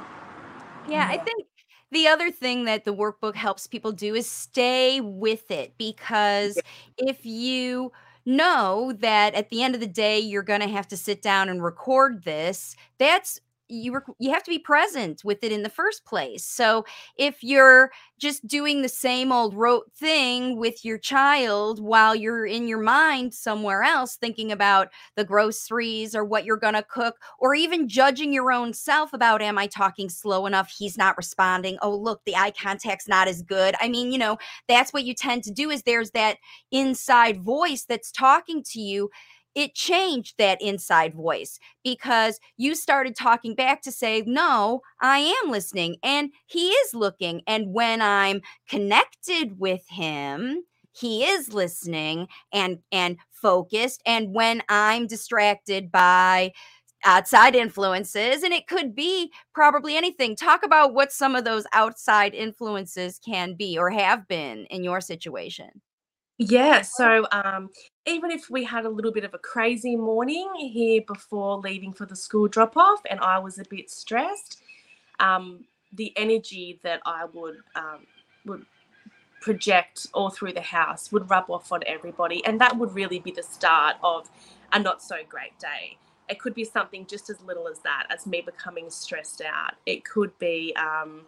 Yeah, 0.90 1.08
I 1.10 1.18
think 1.18 1.45
the 1.92 2.08
other 2.08 2.32
thing 2.32 2.66
that 2.66 2.84
the 2.86 2.94
workbook 2.94 3.36
helps 3.36 3.68
people 3.68 3.92
do 3.92 4.16
is 4.16 4.30
stay 4.30 5.00
with 5.02 5.50
it 5.52 5.74
because 5.78 6.62
if 6.98 7.26
you 7.26 7.92
know 8.26 8.92
that 9.00 9.36
at 9.36 9.50
the 9.50 9.62
end 9.64 9.76
of 9.76 9.82
the 9.82 9.88
day 9.88 10.20
you're 10.20 10.42
going 10.44 10.62
to 10.62 10.68
have 10.68 10.88
to 10.88 10.98
sit 10.98 11.22
down 11.22 11.50
and 11.50 11.64
record 11.64 12.24
this, 12.24 12.76
that's 12.98 13.40
you 13.68 13.92
were 13.92 14.06
you 14.20 14.32
have 14.32 14.44
to 14.44 14.52
be 14.52 14.60
present 14.60 15.24
with 15.24 15.44
it 15.44 15.52
in 15.52 15.64
the 15.64 15.70
first 15.70 16.06
place. 16.06 16.46
So 16.46 16.86
if 17.18 17.44
you're 17.44 17.92
just 18.18 18.48
doing 18.48 18.82
the 18.82 18.90
same 18.90 19.32
old 19.32 19.54
rote 19.54 19.92
thing 19.94 20.58
with 20.58 20.86
your 20.86 20.98
child 20.98 21.82
while 21.82 22.16
you're 22.16 22.46
in 22.46 22.68
your 22.68 22.80
mind 22.80 23.34
somewhere 23.34 23.84
else 23.84 24.16
thinking 24.16 24.52
about 24.52 24.90
the 25.16 25.26
groceries 25.26 26.16
or 26.16 26.24
what 26.24 26.46
you're 26.46 26.56
going 26.58 26.74
to 26.76 26.84
cook 26.84 27.18
or 27.40 27.54
even 27.54 27.90
judging 27.90 28.32
your 28.32 28.52
own 28.52 28.74
self 28.74 29.12
about 29.12 29.42
am 29.42 29.58
I 29.58 29.68
talking 29.68 30.10
slow 30.10 30.46
enough 30.46 30.70
he's 30.70 30.98
not 30.98 31.18
responding 31.18 31.78
oh 31.82 31.96
look 31.96 32.24
the 32.26 32.36
eye 32.36 32.52
contact's 32.52 33.08
not 33.08 33.28
as 33.28 33.42
good. 33.42 33.76
I 33.80 33.90
mean, 33.90 34.12
you 34.12 34.18
know, 34.18 34.38
that's 34.68 34.94
what 34.94 35.04
you 35.04 35.14
tend 35.14 35.44
to 35.44 35.52
do 35.52 35.70
is 35.70 35.84
there's 35.84 36.12
that 36.12 36.38
inside 36.72 37.42
voice 37.42 37.86
that's 37.88 38.12
talking 38.12 38.64
to 38.64 38.80
you 38.80 39.10
it 39.56 39.74
changed 39.74 40.36
that 40.38 40.62
inside 40.62 41.14
voice 41.14 41.60
because 41.84 42.40
you 42.58 42.76
started 42.76 43.16
talking 43.16 43.56
back 43.56 43.82
to 43.84 43.92
say, 43.92 44.24
No, 44.26 44.82
I 45.02 45.20
am 45.44 45.52
listening 45.52 45.96
and 46.04 46.32
he 46.46 46.70
is 46.70 46.94
looking. 46.94 47.42
And 47.48 47.74
when 47.74 48.02
I'm 48.02 48.42
connected 48.68 49.58
with 49.58 49.84
him, 49.90 50.64
he 50.92 51.26
is 51.26 51.54
listening 51.54 52.28
and 52.54 52.80
and 52.92 53.18
focused 53.32 54.02
and 54.06 54.34
when 54.34 54.64
i'm 54.70 55.08
distracted 55.08 55.92
by 55.92 56.52
outside 57.04 57.56
influences 57.56 58.44
and 58.44 58.54
it 58.54 58.68
could 58.68 58.96
be 58.96 59.32
probably 59.54 59.96
anything 59.96 60.36
talk 60.36 60.66
about 60.66 60.94
what 60.94 61.12
some 61.12 61.36
of 61.36 61.44
those 61.44 61.66
outside 61.74 62.34
influences 62.34 63.20
can 63.20 63.54
be 63.54 63.78
or 63.78 63.90
have 63.90 64.28
been 64.28 64.66
in 64.68 64.84
your 64.84 65.02
situation 65.02 65.82
yeah, 66.38 66.82
so 66.82 67.26
um, 67.32 67.70
even 68.06 68.30
if 68.30 68.50
we 68.50 68.64
had 68.64 68.86
a 68.86 68.90
little 68.90 69.12
bit 69.12 69.24
of 69.24 69.34
a 69.34 69.38
crazy 69.38 69.96
morning 69.96 70.50
here 70.58 71.02
before 71.08 71.58
leaving 71.60 71.94
for 71.94 72.06
the 72.06 72.16
school 72.16 72.48
drop 72.48 72.76
off 72.76 73.00
and 73.10 73.20
I 73.22 73.40
was 73.40 73.58
a 73.58 73.64
bit 73.70 73.90
stressed, 73.90 74.62
um, 75.20 75.64
the 75.94 76.12
energy 76.18 76.80
that 76.84 77.02
I 77.06 77.26
would 77.34 77.58
um, 77.76 78.06
would 78.46 78.66
project 79.42 80.08
all 80.14 80.30
through 80.30 80.52
the 80.52 80.62
house 80.62 81.12
would 81.12 81.30
rub 81.30 81.50
off 81.50 81.72
on 81.72 81.82
everybody, 81.86 82.44
and 82.46 82.60
that 82.60 82.78
would 82.78 82.94
really 82.94 83.20
be 83.20 83.32
the 83.32 83.44
start 83.44 83.96
of 84.04 84.30
a 84.74 84.80
not 84.80 85.02
so 85.02 85.18
great 85.30 85.58
day. 85.60 85.98
It 86.28 86.40
could 86.40 86.56
be 86.56 86.66
something 86.66 87.06
just 87.06 87.30
as 87.30 87.40
little 87.42 87.68
as 87.68 87.80
that, 87.80 88.08
as 88.10 88.26
me 88.26 88.42
becoming 88.42 88.90
stressed 88.90 89.42
out. 89.42 89.76
It 89.86 90.04
could 90.04 90.38
be 90.40 90.76
um, 90.76 91.22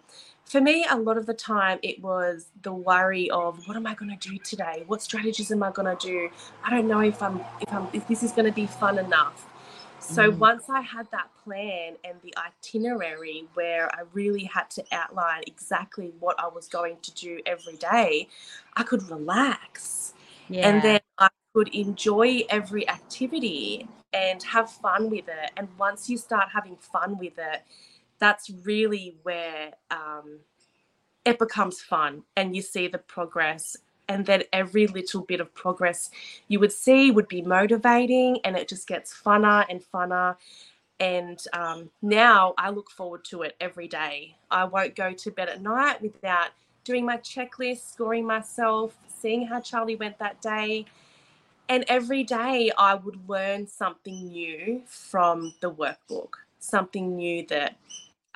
for 0.48 0.62
me, 0.62 0.86
a 0.90 0.98
lot 0.98 1.18
of 1.18 1.26
the 1.26 1.34
time 1.34 1.78
it 1.84 2.02
was 2.02 2.48
the 2.62 2.72
worry 2.72 3.30
of 3.32 3.68
what 3.68 3.76
am 3.76 3.86
I 3.86 3.94
going 3.96 4.18
to 4.18 4.30
do 4.30 4.38
today? 4.38 4.84
What 4.88 5.02
strategies 5.02 5.52
am 5.52 5.62
I 5.62 5.72
going 5.72 5.96
to 5.96 6.08
do? 6.08 6.30
I 6.64 6.70
don't 6.70 6.88
know 6.88 7.02
if 7.02 7.22
I'm 7.22 7.42
if 7.60 7.72
I'm 7.72 7.88
if 7.92 8.08
this 8.08 8.24
is 8.24 8.32
going 8.32 8.46
to 8.46 8.54
be 8.54 8.66
fun 8.66 8.98
enough. 8.98 9.46
So 10.00 10.32
mm. 10.32 10.38
once 10.38 10.70
I 10.70 10.80
had 10.80 11.12
that 11.12 11.28
plan 11.44 11.96
and 12.06 12.16
the 12.24 12.34
itinerary 12.38 13.46
where 13.56 13.94
I 13.94 14.04
really 14.14 14.46
had 14.46 14.70
to 14.72 14.86
outline 14.94 15.44
exactly 15.48 16.14
what 16.20 16.40
I 16.40 16.48
was 16.48 16.70
going 16.70 16.98
to 17.02 17.14
do 17.14 17.42
every 17.46 17.76
day, 17.76 18.30
I 18.76 18.84
could 18.84 19.04
relax. 19.10 20.14
Yeah. 20.48 20.70
And 20.70 20.82
then 20.82 21.02
I 21.18 21.28
could 21.54 21.68
enjoy 21.76 22.44
every 22.50 22.88
activity 22.88 23.90
and 24.14 24.42
have 24.44 24.72
fun 24.72 25.10
with 25.10 25.28
it. 25.28 25.52
And 25.58 25.68
once 25.78 26.10
you 26.10 26.18
start 26.18 26.48
having 26.54 26.78
fun 26.78 27.18
with 27.18 27.38
it, 27.38 27.64
that's 28.20 28.50
really 28.64 29.16
where 29.24 29.72
um, 29.92 30.40
it 31.26 31.40
becomes 31.40 31.82
fun 31.82 32.24
and 32.36 32.56
you 32.56 32.62
see 32.62 32.88
the 32.88 32.98
progress 32.98 33.78
and 34.10 34.26
then 34.26 34.44
every 34.54 34.88
little 34.88 35.22
bit 35.22 35.42
of 35.42 35.54
progress 35.54 36.10
you 36.48 36.60
would 36.60 36.72
see 36.72 37.12
would 37.12 37.28
be 37.28 37.42
motivating 37.42 38.40
and 38.46 38.56
it 38.56 38.68
just 38.68 38.88
gets 38.88 39.14
funner 39.14 39.66
and 39.70 39.82
funner. 39.94 40.36
And 41.00 41.40
um, 41.54 41.92
now 42.02 42.56
i 42.58 42.70
look 42.70 42.90
forward 42.90 43.24
to 43.26 43.44
it 43.44 43.56
every 43.60 43.88
day. 43.88 44.36
I 44.50 44.64
won't 44.64 44.96
go 44.96 45.14
to 45.14 45.32
bed 45.32 45.50
at 45.50 45.62
night 45.62 46.02
without 46.02 46.50
doing 46.84 47.06
my 47.06 47.18
checklist 47.18 47.92
scoring 47.92 48.26
myself 48.26 48.96
seeing 49.20 49.46
how 49.46 49.60
charlie 49.60 49.96
went 49.96 50.18
that 50.20 50.42
day. 50.42 50.86
And 51.70 51.84
every 51.90 52.24
day 52.24 52.72
i 52.78 52.96
would 52.96 53.28
learn 53.28 53.68
something 53.68 54.28
new 54.28 54.82
from 54.86 55.54
the 55.60 55.70
workbook 55.70 56.36
something 56.60 57.16
new 57.16 57.46
that 57.48 57.76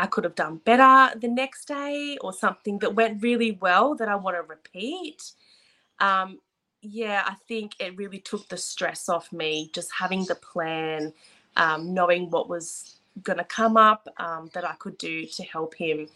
I 0.02 0.08
could 0.08 0.24
have 0.24 0.34
done 0.34 0.58
better 0.66 1.16
the 1.20 1.28
next 1.28 1.68
day 1.68 2.18
or 2.22 2.34
something 2.34 2.80
that 2.80 2.96
went 2.96 3.22
really 3.22 3.52
well 3.62 3.94
that 3.96 4.10
I 4.10 4.16
want 4.16 4.36
to 4.36 4.42
repeat. 4.42 5.32
Um, 6.00 6.40
yeah, 6.82 7.24
I 7.28 7.36
think 7.48 7.74
it 7.80 7.96
really 7.96 8.18
took 8.18 8.50
the 8.50 8.58
stress 8.58 9.10
off 9.10 9.32
me 9.32 9.70
just 9.76 9.92
having 9.92 10.26
the 10.26 10.34
plan, 10.34 11.14
um, 11.56 11.94
knowing 11.94 12.32
what 12.32 12.50
was 12.50 12.96
going 13.22 13.38
to 13.38 13.44
come 13.44 13.78
up 13.78 14.08
um, 14.18 14.50
that 14.56 14.66
I 14.66 14.74
could 14.80 14.98
do 14.98 15.28
to 15.28 15.44
help 15.44 15.76
him. 15.76 16.08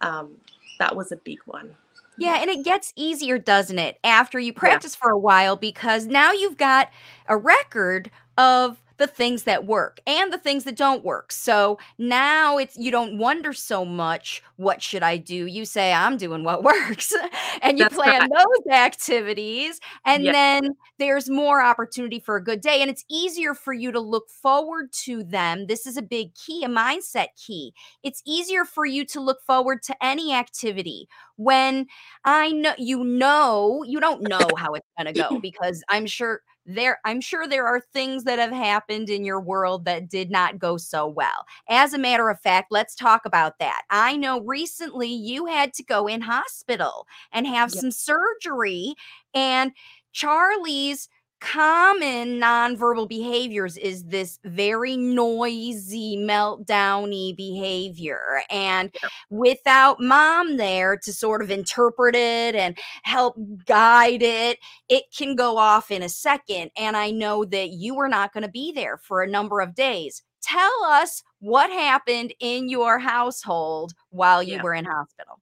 Um, 0.00 0.36
that 0.78 0.96
was 0.96 1.12
a 1.12 1.16
big 1.16 1.40
one. 1.44 1.74
Yeah, 2.16 2.38
and 2.40 2.48
it 2.48 2.64
gets 2.64 2.94
easier, 2.96 3.36
doesn't 3.36 3.78
it, 3.78 3.98
after 4.02 4.38
you 4.38 4.54
practice 4.54 4.96
yeah. 4.96 5.02
for 5.02 5.10
a 5.10 5.18
while 5.18 5.56
because 5.56 6.06
now 6.06 6.32
you've 6.32 6.56
got 6.56 6.90
a 7.28 7.36
record 7.36 8.10
of 8.38 8.80
the 9.00 9.06
things 9.06 9.44
that 9.44 9.64
work 9.64 9.98
and 10.06 10.30
the 10.30 10.36
things 10.36 10.64
that 10.64 10.76
don't 10.76 11.02
work. 11.02 11.32
So 11.32 11.78
now 11.96 12.58
it's 12.58 12.76
you 12.76 12.90
don't 12.90 13.16
wonder 13.16 13.54
so 13.54 13.82
much 13.82 14.42
what 14.56 14.82
should 14.82 15.02
I 15.02 15.16
do? 15.16 15.46
You 15.46 15.64
say 15.64 15.90
I'm 15.90 16.18
doing 16.18 16.44
what 16.44 16.62
works 16.70 17.14
and 17.62 17.78
you 17.78 17.84
That's 17.84 17.96
plan 17.96 18.20
right. 18.20 18.30
those 18.30 18.72
activities 18.72 19.80
and 20.04 20.22
yep. 20.22 20.34
then 20.34 20.76
there's 20.98 21.30
more 21.30 21.62
opportunity 21.62 22.20
for 22.20 22.36
a 22.36 22.44
good 22.44 22.60
day 22.60 22.82
and 22.82 22.90
it's 22.90 23.06
easier 23.10 23.54
for 23.54 23.72
you 23.72 23.90
to 23.90 24.00
look 24.00 24.28
forward 24.28 24.92
to 25.04 25.24
them. 25.24 25.66
This 25.66 25.86
is 25.86 25.96
a 25.96 26.02
big 26.02 26.34
key, 26.34 26.62
a 26.62 26.68
mindset 26.68 27.28
key. 27.42 27.72
It's 28.02 28.22
easier 28.26 28.66
for 28.66 28.84
you 28.84 29.06
to 29.06 29.20
look 29.20 29.40
forward 29.46 29.82
to 29.84 29.96
any 30.04 30.34
activity 30.34 31.08
when 31.36 31.86
I 32.26 32.52
know 32.52 32.74
you 32.76 33.02
know 33.02 33.82
you 33.86 33.98
don't 33.98 34.28
know 34.28 34.46
how 34.58 34.74
it's 34.74 34.86
going 34.98 35.12
to 35.14 35.18
go 35.18 35.38
because 35.42 35.82
I'm 35.88 36.04
sure 36.04 36.42
there 36.74 36.98
i'm 37.04 37.20
sure 37.20 37.46
there 37.46 37.66
are 37.66 37.80
things 37.92 38.24
that 38.24 38.38
have 38.38 38.52
happened 38.52 39.08
in 39.08 39.24
your 39.24 39.40
world 39.40 39.84
that 39.84 40.08
did 40.08 40.30
not 40.30 40.58
go 40.58 40.76
so 40.76 41.06
well 41.06 41.44
as 41.68 41.92
a 41.92 41.98
matter 41.98 42.28
of 42.28 42.40
fact 42.40 42.70
let's 42.70 42.94
talk 42.94 43.22
about 43.24 43.58
that 43.58 43.82
i 43.90 44.16
know 44.16 44.40
recently 44.40 45.08
you 45.08 45.46
had 45.46 45.72
to 45.72 45.82
go 45.82 46.06
in 46.06 46.20
hospital 46.20 47.06
and 47.32 47.46
have 47.46 47.70
yep. 47.72 47.80
some 47.80 47.90
surgery 47.90 48.94
and 49.34 49.72
charlie's 50.12 51.08
common 51.40 52.38
nonverbal 52.38 53.08
behaviors 53.08 53.76
is 53.76 54.04
this 54.04 54.38
very 54.44 54.96
noisy, 54.96 56.16
meltdowny 56.16 57.36
behavior. 57.36 58.42
And 58.50 58.94
without 59.30 60.00
mom 60.00 60.56
there 60.56 60.96
to 60.98 61.12
sort 61.12 61.42
of 61.42 61.50
interpret 61.50 62.14
it 62.14 62.54
and 62.54 62.78
help 63.02 63.36
guide 63.66 64.22
it, 64.22 64.58
it 64.88 65.04
can 65.16 65.34
go 65.34 65.56
off 65.56 65.90
in 65.90 66.02
a 66.02 66.08
second. 66.08 66.70
And 66.76 66.96
I 66.96 67.10
know 67.10 67.44
that 67.46 67.70
you 67.70 67.94
were 67.94 68.08
not 68.08 68.32
going 68.32 68.44
to 68.44 68.50
be 68.50 68.72
there 68.72 68.98
for 68.98 69.22
a 69.22 69.30
number 69.30 69.60
of 69.60 69.74
days. 69.74 70.22
Tell 70.42 70.84
us 70.84 71.22
what 71.40 71.70
happened 71.70 72.34
in 72.40 72.68
your 72.68 72.98
household 72.98 73.92
while 74.10 74.42
you 74.42 74.56
yeah. 74.56 74.62
were 74.62 74.74
in 74.74 74.84
hospital. 74.84 75.40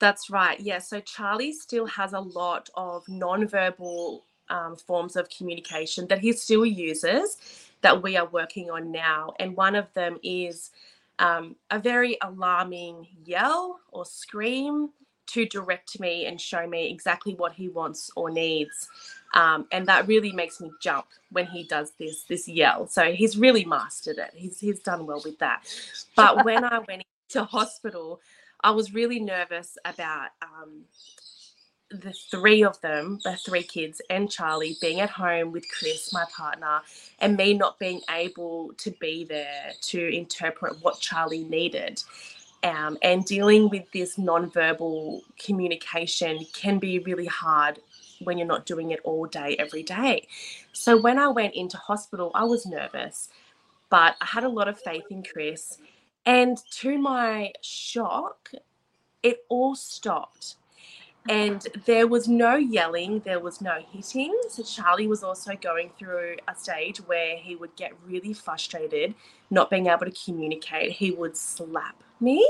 That's 0.00 0.28
right. 0.28 0.60
Yeah. 0.60 0.80
So 0.80 1.00
Charlie 1.00 1.52
still 1.52 1.86
has 1.86 2.12
a 2.12 2.20
lot 2.20 2.68
of 2.74 3.04
nonverbal 3.06 4.20
um, 4.50 4.76
forms 4.76 5.16
of 5.16 5.28
communication 5.30 6.06
that 6.08 6.18
he 6.18 6.32
still 6.32 6.66
uses 6.66 7.36
that 7.80 8.02
we 8.02 8.16
are 8.16 8.26
working 8.26 8.70
on 8.70 8.90
now. 8.90 9.34
And 9.38 9.56
one 9.56 9.74
of 9.74 9.92
them 9.94 10.18
is 10.22 10.70
um, 11.18 11.56
a 11.70 11.78
very 11.78 12.16
alarming 12.22 13.06
yell 13.24 13.80
or 13.92 14.04
scream 14.04 14.90
to 15.26 15.46
direct 15.46 15.98
me 16.00 16.26
and 16.26 16.40
show 16.40 16.66
me 16.66 16.90
exactly 16.90 17.34
what 17.34 17.52
he 17.52 17.68
wants 17.68 18.10
or 18.16 18.30
needs. 18.30 18.88
Um, 19.34 19.66
and 19.72 19.86
that 19.88 20.06
really 20.06 20.32
makes 20.32 20.60
me 20.60 20.70
jump 20.80 21.06
when 21.30 21.46
he 21.46 21.64
does 21.64 21.92
this 21.98 22.22
this 22.22 22.46
yell. 22.46 22.86
So 22.86 23.12
he's 23.12 23.36
really 23.36 23.64
mastered 23.64 24.18
it. 24.18 24.30
He's 24.34 24.60
he's 24.60 24.80
done 24.80 25.06
well 25.06 25.22
with 25.24 25.38
that. 25.40 25.64
But 26.14 26.44
when 26.44 26.64
I 26.64 26.78
went 26.78 27.04
into 27.28 27.44
hospital, 27.44 28.20
I 28.62 28.70
was 28.70 28.94
really 28.94 29.18
nervous 29.18 29.76
about 29.84 30.28
um, 30.40 30.84
the 32.00 32.12
three 32.12 32.62
of 32.64 32.80
them, 32.80 33.20
the 33.24 33.36
three 33.36 33.62
kids 33.62 34.00
and 34.10 34.30
Charlie, 34.30 34.76
being 34.80 35.00
at 35.00 35.10
home 35.10 35.52
with 35.52 35.64
Chris, 35.68 36.12
my 36.12 36.24
partner, 36.36 36.80
and 37.20 37.36
me 37.36 37.54
not 37.54 37.78
being 37.78 38.00
able 38.10 38.72
to 38.78 38.90
be 38.92 39.24
there 39.24 39.72
to 39.82 40.14
interpret 40.14 40.82
what 40.82 41.00
Charlie 41.00 41.44
needed. 41.44 42.02
Um, 42.62 42.96
and 43.02 43.24
dealing 43.24 43.68
with 43.68 43.90
this 43.92 44.16
nonverbal 44.16 45.20
communication 45.38 46.46
can 46.54 46.78
be 46.78 46.98
really 47.00 47.26
hard 47.26 47.78
when 48.22 48.38
you're 48.38 48.46
not 48.46 48.64
doing 48.64 48.90
it 48.90 49.00
all 49.04 49.26
day, 49.26 49.54
every 49.58 49.82
day. 49.82 50.26
So 50.72 50.96
when 50.96 51.18
I 51.18 51.28
went 51.28 51.54
into 51.54 51.76
hospital, 51.76 52.30
I 52.34 52.44
was 52.44 52.64
nervous, 52.64 53.28
but 53.90 54.16
I 54.20 54.26
had 54.26 54.44
a 54.44 54.48
lot 54.48 54.68
of 54.68 54.80
faith 54.80 55.04
in 55.10 55.22
Chris. 55.22 55.78
And 56.24 56.56
to 56.78 56.96
my 56.96 57.52
shock, 57.60 58.50
it 59.22 59.44
all 59.50 59.74
stopped 59.74 60.56
and 61.28 61.66
there 61.86 62.06
was 62.06 62.28
no 62.28 62.56
yelling, 62.56 63.20
there 63.20 63.40
was 63.40 63.60
no 63.60 63.78
hitting. 63.90 64.36
So 64.50 64.62
Charlie 64.62 65.06
was 65.06 65.22
also 65.24 65.54
going 65.56 65.90
through 65.98 66.36
a 66.48 66.54
stage 66.54 66.98
where 66.98 67.36
he 67.36 67.56
would 67.56 67.74
get 67.76 67.92
really 68.04 68.34
frustrated, 68.34 69.14
not 69.50 69.70
being 69.70 69.86
able 69.86 70.04
to 70.04 70.24
communicate. 70.24 70.92
He 70.92 71.12
would 71.12 71.36
slap 71.36 72.02
me. 72.20 72.46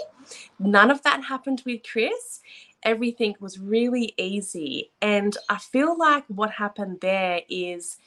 None 0.59 0.90
of 0.90 1.02
that 1.04 1.25
happened 1.25 1.62
with 1.64 1.83
Chris. 1.88 2.40
Everything 2.83 3.37
was 3.38 3.61
really 3.61 4.12
easy. 4.19 4.90
And 5.00 5.37
I 5.49 5.59
feel 5.59 5.97
like 5.97 6.25
what 6.26 6.50
happened 6.50 6.99
there 7.00 7.43
is 7.49 7.99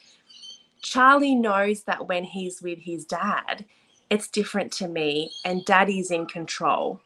Charlie 0.82 1.34
knows 1.34 1.84
that 1.84 2.08
when 2.08 2.24
he's 2.24 2.60
with 2.60 2.78
his 2.78 3.06
dad, 3.06 3.64
it's 4.10 4.28
different 4.28 4.72
to 4.72 4.88
me, 4.88 5.30
and 5.44 5.64
daddy's 5.64 6.10
in 6.10 6.26
control 6.26 7.00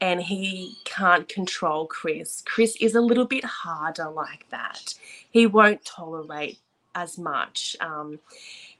and 0.00 0.22
he 0.22 0.76
can't 0.84 1.28
control 1.28 1.86
Chris. 1.86 2.42
Chris 2.46 2.76
is 2.80 2.94
a 2.94 3.00
little 3.00 3.24
bit 3.24 3.44
harder 3.44 4.10
like 4.10 4.48
that. 4.50 4.94
He 5.30 5.46
won't 5.46 5.84
tolerate 5.84 6.58
as 6.94 7.18
much. 7.18 7.76
Um, 7.80 8.20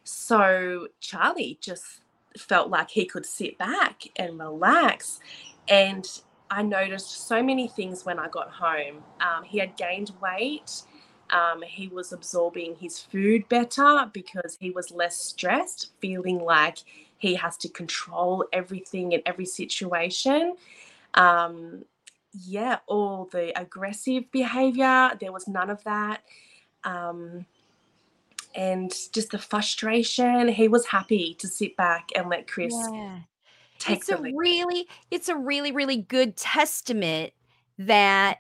so 0.05 0.89
Charlie 1.01 1.59
just 1.61 2.01
felt 2.37 2.69
like 2.69 2.91
he 2.91 3.05
could 3.05 3.27
sit 3.27 3.57
back 3.59 4.03
and 4.17 4.39
relax. 4.39 5.21
And 5.69 6.07
I 6.51 6.63
noticed 6.63 7.27
so 7.27 7.43
many 7.43 7.69
things 7.69 8.05
when 8.05 8.19
I 8.19 8.29
got 8.29 8.51
home. 8.51 9.03
Um, 9.21 9.45
he 9.45 9.59
had 9.59 9.77
gained 9.77 10.13
weight. 10.21 10.83
Um, 11.31 11.63
he 11.63 11.89
was 11.89 12.13
absorbing 12.13 12.77
his 12.77 13.01
food 13.01 13.49
better 13.49 14.11
because 14.13 14.59
he 14.61 14.71
was 14.71 14.91
less 14.91 15.17
stressed, 15.17 15.91
feeling 16.01 16.39
like 16.39 16.79
he 17.19 17.35
has 17.35 17.57
to 17.59 17.69
control 17.69 18.45
everything 18.53 19.13
in 19.13 19.23
every 19.25 19.47
situation 19.47 20.57
um, 21.15 21.85
yeah, 22.33 22.79
all 22.87 23.29
the 23.31 23.59
aggressive 23.59 24.31
behavior, 24.33 25.11
there 25.21 25.33
was 25.33 25.47
none 25.47 25.71
of 25.71 25.83
that. 25.85 26.23
Um, 26.83 27.47
and 28.55 28.93
just 29.13 29.31
the 29.31 29.39
frustration, 29.39 30.49
he 30.49 30.69
was 30.69 30.87
happy 30.87 31.35
to 31.35 31.49
sit 31.49 31.77
back 31.77 32.09
and 32.15 32.29
let 32.29 32.47
Chris 32.47 32.75
yeah. 32.93 33.19
take 33.79 33.99
it's 33.99 34.09
a 34.09 34.17
lead. 34.17 34.35
really 34.37 34.87
it's 35.11 35.29
a 35.29 35.37
really 35.37 35.73
really 35.73 35.97
good 35.97 36.37
testament 36.37 37.33
that 37.79 38.39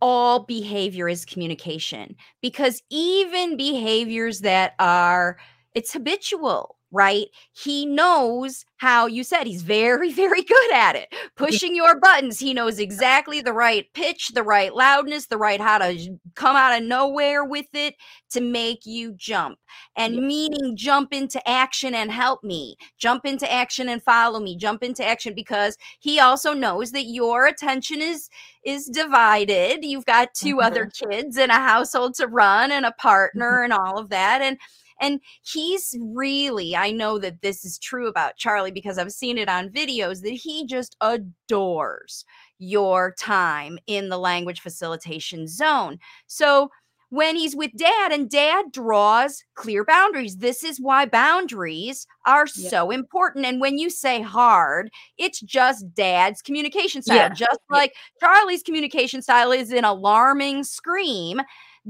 all 0.00 0.40
behavior 0.40 1.08
is 1.08 1.24
communication 1.24 2.14
because 2.42 2.82
even 2.90 3.56
behaviors 3.56 4.40
that 4.40 4.74
are 4.78 5.38
it's 5.74 5.92
habitual 5.92 6.75
right? 6.92 7.26
He 7.52 7.86
knows 7.86 8.64
how 8.78 9.06
you 9.06 9.24
said 9.24 9.44
he's 9.46 9.62
very, 9.62 10.12
very 10.12 10.42
good 10.42 10.72
at 10.72 10.96
it. 10.96 11.12
Pushing 11.36 11.74
your 11.74 11.98
buttons. 11.98 12.38
He 12.38 12.54
knows 12.54 12.78
exactly 12.78 13.40
the 13.40 13.52
right 13.52 13.86
pitch, 13.94 14.28
the 14.28 14.42
right 14.42 14.74
loudness, 14.74 15.26
the 15.26 15.38
right 15.38 15.60
how 15.60 15.78
to 15.78 16.18
come 16.34 16.56
out 16.56 16.76
of 16.76 16.86
nowhere 16.86 17.44
with 17.44 17.66
it 17.72 17.96
to 18.30 18.40
make 18.40 18.86
you 18.86 19.12
jump. 19.12 19.58
And 19.96 20.14
yeah. 20.14 20.20
meaning 20.20 20.76
jump 20.76 21.12
into 21.12 21.46
action 21.48 21.94
and 21.94 22.10
help 22.10 22.44
me, 22.44 22.76
jump 22.98 23.24
into 23.24 23.50
action 23.50 23.88
and 23.88 24.02
follow 24.02 24.40
me, 24.40 24.56
jump 24.56 24.82
into 24.82 25.06
action 25.06 25.34
because 25.34 25.76
he 26.00 26.20
also 26.20 26.52
knows 26.52 26.92
that 26.92 27.06
your 27.06 27.46
attention 27.46 28.00
is 28.00 28.28
is 28.64 28.86
divided. 28.86 29.84
You've 29.84 30.06
got 30.06 30.34
2 30.34 30.56
mm-hmm. 30.56 30.66
other 30.66 30.86
kids 30.86 31.36
and 31.36 31.52
a 31.52 31.54
household 31.54 32.14
to 32.14 32.26
run 32.26 32.72
and 32.72 32.84
a 32.84 32.92
partner 32.92 33.58
mm-hmm. 33.58 33.64
and 33.64 33.72
all 33.72 33.98
of 33.98 34.08
that. 34.10 34.42
And 34.42 34.58
and 35.00 35.20
he's 35.42 35.96
really, 36.00 36.76
I 36.76 36.90
know 36.90 37.18
that 37.18 37.42
this 37.42 37.64
is 37.64 37.78
true 37.78 38.08
about 38.08 38.36
Charlie 38.36 38.70
because 38.70 38.98
I've 38.98 39.12
seen 39.12 39.38
it 39.38 39.48
on 39.48 39.70
videos 39.70 40.22
that 40.22 40.30
he 40.30 40.66
just 40.66 40.96
adores 41.00 42.24
your 42.58 43.14
time 43.18 43.78
in 43.86 44.08
the 44.08 44.18
language 44.18 44.60
facilitation 44.60 45.46
zone. 45.46 45.98
So, 46.26 46.70
when 47.10 47.36
he's 47.36 47.54
with 47.54 47.70
dad 47.76 48.12
and 48.12 48.28
dad 48.28 48.72
draws 48.72 49.44
clear 49.54 49.84
boundaries. 49.84 50.38
This 50.38 50.64
is 50.64 50.80
why 50.80 51.06
boundaries 51.06 52.06
are 52.26 52.46
yeah. 52.56 52.68
so 52.68 52.90
important. 52.90 53.46
And 53.46 53.60
when 53.60 53.78
you 53.78 53.90
say 53.90 54.22
hard, 54.22 54.90
it's 55.16 55.40
just 55.40 55.94
dad's 55.94 56.42
communication 56.42 57.02
style. 57.02 57.16
Yeah. 57.16 57.28
Just 57.28 57.60
like 57.70 57.94
Charlie's 58.20 58.62
communication 58.62 59.22
style 59.22 59.52
is 59.52 59.70
an 59.70 59.84
alarming 59.84 60.64
scream 60.64 61.40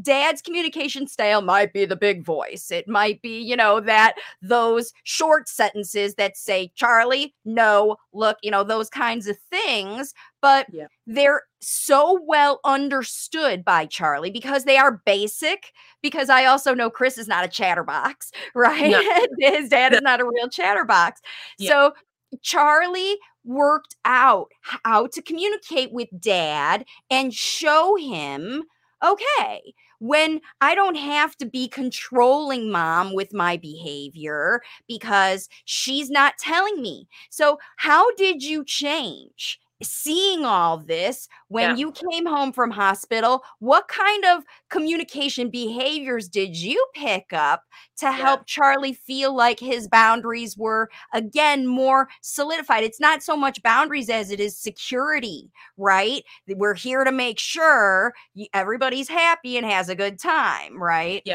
dad's 0.00 0.42
communication 0.42 1.06
style 1.06 1.42
might 1.42 1.72
be 1.72 1.84
the 1.84 1.96
big 1.96 2.24
voice. 2.24 2.70
It 2.70 2.88
might 2.88 3.22
be, 3.22 3.40
you 3.40 3.56
know, 3.56 3.80
that 3.80 4.14
those 4.42 4.92
short 5.04 5.48
sentences 5.48 6.14
that 6.16 6.36
say, 6.36 6.70
Charlie, 6.74 7.34
no, 7.44 7.96
look, 8.12 8.36
you 8.42 8.50
know, 8.50 8.62
those 8.62 8.90
kinds 8.90 9.26
of 9.26 9.38
things. 9.50 10.12
But 10.42 10.66
yeah. 10.70 10.86
they're 11.06 11.42
so 11.60 12.20
well 12.26 12.60
understood 12.64 13.64
by 13.64 13.86
Charlie 13.86 14.30
because 14.30 14.64
they 14.64 14.76
are 14.76 15.02
basic. 15.06 15.72
Because 16.02 16.28
I 16.28 16.44
also 16.44 16.74
know 16.74 16.90
Chris 16.90 17.18
is 17.18 17.28
not 17.28 17.44
a 17.44 17.48
chatterbox, 17.48 18.30
right? 18.54 18.90
No. 18.90 19.26
His 19.50 19.68
dad 19.68 19.94
is 19.94 20.02
not 20.02 20.20
a 20.20 20.24
real 20.24 20.48
chatterbox. 20.48 21.20
Yeah. 21.58 21.70
So 21.70 21.92
Charlie 22.42 23.16
worked 23.44 23.96
out 24.04 24.48
how 24.60 25.06
to 25.06 25.22
communicate 25.22 25.92
with 25.92 26.08
dad 26.20 26.84
and 27.10 27.32
show 27.32 27.94
him 27.94 28.64
okay 29.04 29.74
when 30.00 30.40
I 30.60 30.74
don't 30.74 30.96
have 30.96 31.36
to 31.38 31.46
be 31.46 31.68
controlling 31.68 32.70
mom 32.70 33.14
with 33.14 33.32
my 33.34 33.56
behavior 33.56 34.62
because 34.88 35.48
she's 35.64 36.10
not 36.10 36.38
telling 36.38 36.80
me. 36.82 37.08
So, 37.30 37.58
how 37.76 38.10
did 38.16 38.42
you 38.42 38.64
change? 38.64 39.58
Seeing 39.82 40.44
all 40.44 40.78
this 40.78 41.28
when 41.48 41.70
yeah. 41.70 41.76
you 41.76 41.92
came 41.92 42.24
home 42.24 42.52
from 42.52 42.70
hospital 42.70 43.42
what 43.58 43.86
kind 43.88 44.24
of 44.24 44.42
communication 44.70 45.50
behaviors 45.50 46.28
did 46.28 46.56
you 46.56 46.84
pick 46.94 47.32
up 47.32 47.64
to 47.96 48.06
yeah. 48.06 48.12
help 48.12 48.46
charlie 48.46 48.94
feel 48.94 49.34
like 49.34 49.60
his 49.60 49.86
boundaries 49.88 50.56
were 50.56 50.88
again 51.12 51.66
more 51.66 52.08
solidified 52.22 52.84
it's 52.84 53.00
not 53.00 53.22
so 53.22 53.36
much 53.36 53.62
boundaries 53.62 54.08
as 54.08 54.30
it 54.30 54.40
is 54.40 54.56
security 54.56 55.50
right 55.76 56.22
we're 56.48 56.74
here 56.74 57.04
to 57.04 57.12
make 57.12 57.38
sure 57.38 58.14
everybody's 58.54 59.08
happy 59.08 59.56
and 59.58 59.66
has 59.66 59.88
a 59.88 59.94
good 59.94 60.18
time 60.18 60.80
right 60.80 61.22
yeah 61.24 61.34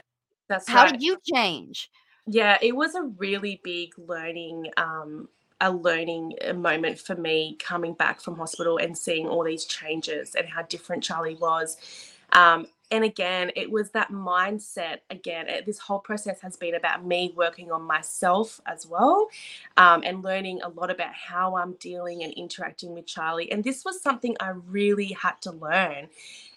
that's 0.49 0.67
how 0.67 0.83
right. 0.83 0.93
did 0.93 1.03
you 1.03 1.17
change 1.31 1.89
yeah 2.27 2.57
it 2.61 2.75
was 2.75 2.95
a 2.95 3.03
really 3.17 3.61
big 3.63 3.89
learning 3.97 4.65
um 4.77 5.27
a 5.61 5.71
learning 5.71 6.33
uh, 6.45 6.53
moment 6.53 6.99
for 6.99 7.15
me 7.15 7.55
coming 7.59 7.93
back 7.93 8.19
from 8.19 8.35
hospital 8.35 8.77
and 8.77 8.97
seeing 8.97 9.27
all 9.27 9.43
these 9.43 9.65
changes 9.65 10.35
and 10.35 10.49
how 10.49 10.63
different 10.63 11.03
Charlie 11.03 11.35
was. 11.35 11.77
Um, 12.33 12.67
and 12.89 13.05
again, 13.05 13.51
it 13.55 13.71
was 13.71 13.91
that 13.91 14.11
mindset. 14.11 14.97
Again, 15.09 15.47
it, 15.47 15.65
this 15.65 15.79
whole 15.79 15.99
process 15.99 16.41
has 16.41 16.57
been 16.57 16.75
about 16.75 17.05
me 17.05 17.33
working 17.37 17.71
on 17.71 17.83
myself 17.83 18.59
as 18.65 18.85
well 18.85 19.29
um, 19.77 20.01
and 20.03 20.23
learning 20.23 20.61
a 20.61 20.69
lot 20.69 20.91
about 20.91 21.13
how 21.13 21.55
I'm 21.55 21.73
dealing 21.73 22.23
and 22.23 22.33
interacting 22.33 22.93
with 22.93 23.05
Charlie. 23.05 23.49
And 23.51 23.63
this 23.63 23.85
was 23.85 24.01
something 24.01 24.35
I 24.39 24.49
really 24.49 25.13
had 25.13 25.41
to 25.41 25.51
learn. 25.51 26.09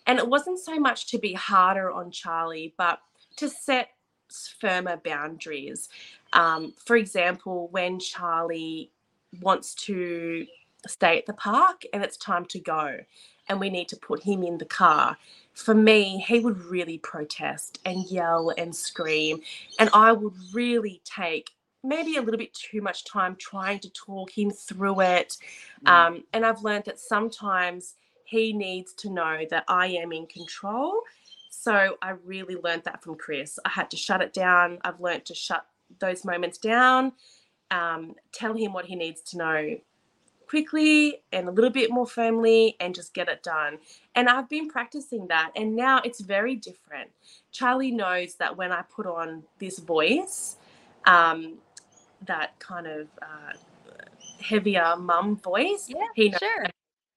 And 0.07 0.19
it 0.19 0.27
wasn't 0.27 0.59
so 0.59 0.79
much 0.79 1.07
to 1.13 1.19
be 1.19 1.35
harder 1.35 1.91
on 1.91 2.11
Charlie, 2.11 2.75
but 2.77 2.99
to 3.37 3.49
set 3.49 3.91
firmer 4.61 4.97
boundaries. 4.97 5.89
Um, 6.33 6.75
for 6.85 6.97
example, 6.97 7.69
when 7.71 8.01
Charlie 8.01 8.91
wants 9.41 9.75
to 9.75 10.47
stay 10.87 11.19
at 11.19 11.27
the 11.27 11.33
park 11.33 11.83
and 11.93 12.03
it's 12.03 12.17
time 12.17 12.45
to 12.45 12.61
go 12.61 12.99
and 13.49 13.61
we 13.61 13.71
need 13.71 13.89
to 13.89 13.97
put 13.97 14.23
him 14.23 14.43
in 14.43 14.59
the 14.59 14.65
car 14.65 15.17
for 15.55 15.75
me 15.75 16.23
he 16.27 16.41
would 16.41 16.59
really 16.65 16.99
protest 16.99 17.79
and 17.85 18.11
yell 18.11 18.53
and 18.59 18.75
scream 18.75 19.41
and 19.79 19.89
i 19.95 20.13
would 20.13 20.35
really 20.53 21.01
take 21.05 21.51
maybe 21.83 22.17
a 22.17 22.23
little 22.23 22.39
bit 22.39 22.53
too 22.53 22.81
much 22.81 23.05
time 23.05 23.37
trying 23.37 23.79
to 23.79 23.91
talk 23.91 24.31
him 24.31 24.51
through 24.51 25.01
it 25.01 25.39
mm. 25.85 25.91
um, 25.91 26.23
and 26.35 26.45
i've 26.45 26.63
learned 26.63 26.85
that 26.85 26.99
sometimes 26.99 27.95
he 28.25 28.53
needs 28.53 28.93
to 28.93 29.09
know 29.11 29.45
that 29.51 29.65
i 29.69 29.87
am 29.87 30.13
in 30.13 30.27
control 30.27 31.01
So 31.65 31.97
I 32.03 32.11
really 32.25 32.57
learned 32.57 32.83
that 32.85 33.03
from 33.03 33.15
Chris. 33.15 33.59
I 33.65 33.71
had 33.71 33.91
to 33.93 33.97
shut 33.97 34.21
it 34.21 34.33
down. 34.33 34.79
I've 34.85 35.01
learned 35.01 35.25
to 35.27 35.35
shut 35.35 35.65
those 35.99 36.25
moments 36.25 36.59
down, 36.59 37.13
um, 37.71 38.15
tell 38.33 38.55
him 38.55 38.73
what 38.73 38.87
he 38.87 38.97
needs 38.97 39.21
to 39.23 39.39
know 39.39 39.77
quickly 40.47 41.23
and 41.33 41.49
a 41.49 41.51
little 41.51 41.71
bit 41.71 41.91
more 41.91 42.07
firmly 42.07 42.77
and 42.81 42.95
just 42.95 43.15
get 43.15 43.29
it 43.29 43.43
done. 43.43 43.79
And 44.15 44.29
I've 44.29 44.49
been 44.49 44.69
practicing 44.69 45.27
that 45.29 45.51
and 45.57 45.75
now 45.75 46.01
it's 46.05 46.21
very 46.21 46.55
different. 46.55 47.11
Charlie 47.51 47.91
knows 47.91 48.35
that 48.37 48.57
when 48.57 48.73
I 48.73 48.83
put 48.83 49.07
on 49.07 49.43
this 49.59 49.79
voice, 49.79 50.57
um, 51.07 51.55
that 52.27 52.59
kind 52.59 52.87
of 52.87 53.09
uh, 53.21 53.53
heavier 54.41 54.97
mum 54.97 55.37
voice, 55.37 55.87
yeah, 55.89 56.07
he 56.15 56.29
knows 56.29 56.39
sure. 56.39 56.67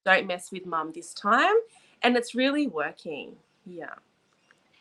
don't 0.06 0.28
mess 0.28 0.52
with 0.52 0.66
mum 0.66 0.92
this 0.94 1.14
time. 1.14 1.56
And 2.02 2.16
it's 2.16 2.36
really 2.36 2.68
working. 2.68 3.36
Yeah. 3.66 3.96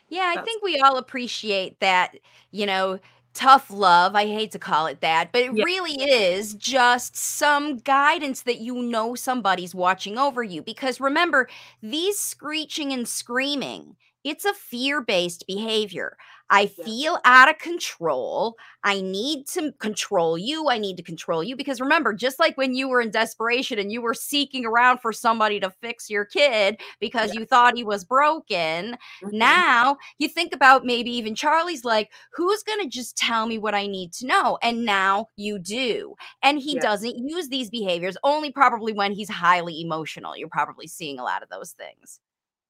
Yeah, 0.09 0.21
I 0.21 0.35
That's 0.35 0.45
think 0.45 0.63
we 0.63 0.79
all 0.79 0.97
appreciate 0.97 1.79
that, 1.81 2.15
you 2.51 2.65
know, 2.65 2.99
tough 3.37 3.69
love. 3.69 4.15
I 4.15 4.25
hate 4.25 4.51
to 4.51 4.59
call 4.59 4.87
it 4.87 5.01
that, 5.01 5.31
but 5.31 5.43
it 5.43 5.53
yeah, 5.53 5.63
really 5.63 5.93
is 5.93 6.55
just 6.55 7.15
some 7.15 7.77
guidance 7.77 8.41
that 8.41 8.59
you 8.59 8.75
know 8.81 9.13
somebody's 9.15 9.75
watching 9.75 10.17
over 10.17 10.43
you. 10.43 10.61
Because 10.63 10.99
remember, 10.99 11.47
these 11.81 12.17
screeching 12.19 12.91
and 12.91 13.07
screaming, 13.07 13.95
it's 14.23 14.43
a 14.45 14.53
fear 14.53 15.01
based 15.01 15.45
behavior. 15.47 16.17
I 16.49 16.71
yeah, 16.77 16.85
feel 16.85 17.19
out 17.25 17.49
of 17.49 17.57
control. 17.57 18.55
I 18.83 19.01
need 19.01 19.47
to 19.49 19.71
control 19.73 20.37
you. 20.37 20.69
I 20.69 20.77
need 20.77 20.97
to 20.97 21.03
control 21.03 21.43
you. 21.43 21.55
Because 21.55 21.81
remember, 21.81 22.13
just 22.13 22.39
like 22.39 22.57
when 22.57 22.73
you 22.73 22.87
were 22.87 23.01
in 23.01 23.11
desperation 23.11 23.79
and 23.79 23.91
you 23.91 24.01
were 24.01 24.13
seeking 24.13 24.65
around 24.65 24.99
for 24.99 25.11
somebody 25.11 25.59
to 25.59 25.69
fix 25.69 26.09
your 26.09 26.25
kid 26.25 26.79
because 26.99 27.33
yeah. 27.33 27.39
you 27.39 27.45
thought 27.45 27.75
he 27.75 27.83
was 27.83 28.05
broken, 28.05 28.97
mhm, 29.21 29.31
now 29.31 29.97
you 30.19 30.27
think 30.27 30.53
about 30.53 30.85
maybe 30.85 31.11
even 31.11 31.35
Charlie's 31.35 31.83
like, 31.85 32.11
who's 32.33 32.63
going 32.63 32.79
to 32.81 32.87
just 32.89 33.17
tell 33.17 33.45
me 33.47 33.57
what 33.57 33.75
I 33.75 33.87
need 33.87 34.13
to 34.13 34.25
know? 34.27 34.57
And 34.61 34.85
now 34.85 35.27
you 35.35 35.59
do. 35.59 36.15
And 36.41 36.59
he 36.59 36.75
Yeah, 36.75 36.79
doesn't 36.79 37.17
use 37.17 37.49
these 37.49 37.69
behaviors 37.69 38.17
only 38.23 38.51
probably 38.51 38.93
when 38.93 39.11
he's 39.11 39.29
highly 39.29 39.81
emotional. 39.81 40.37
You're 40.37 40.49
probably 40.49 40.87
seeing 40.87 41.19
a 41.19 41.23
lot 41.23 41.43
of 41.43 41.49
those 41.49 41.71
things. 41.71 42.19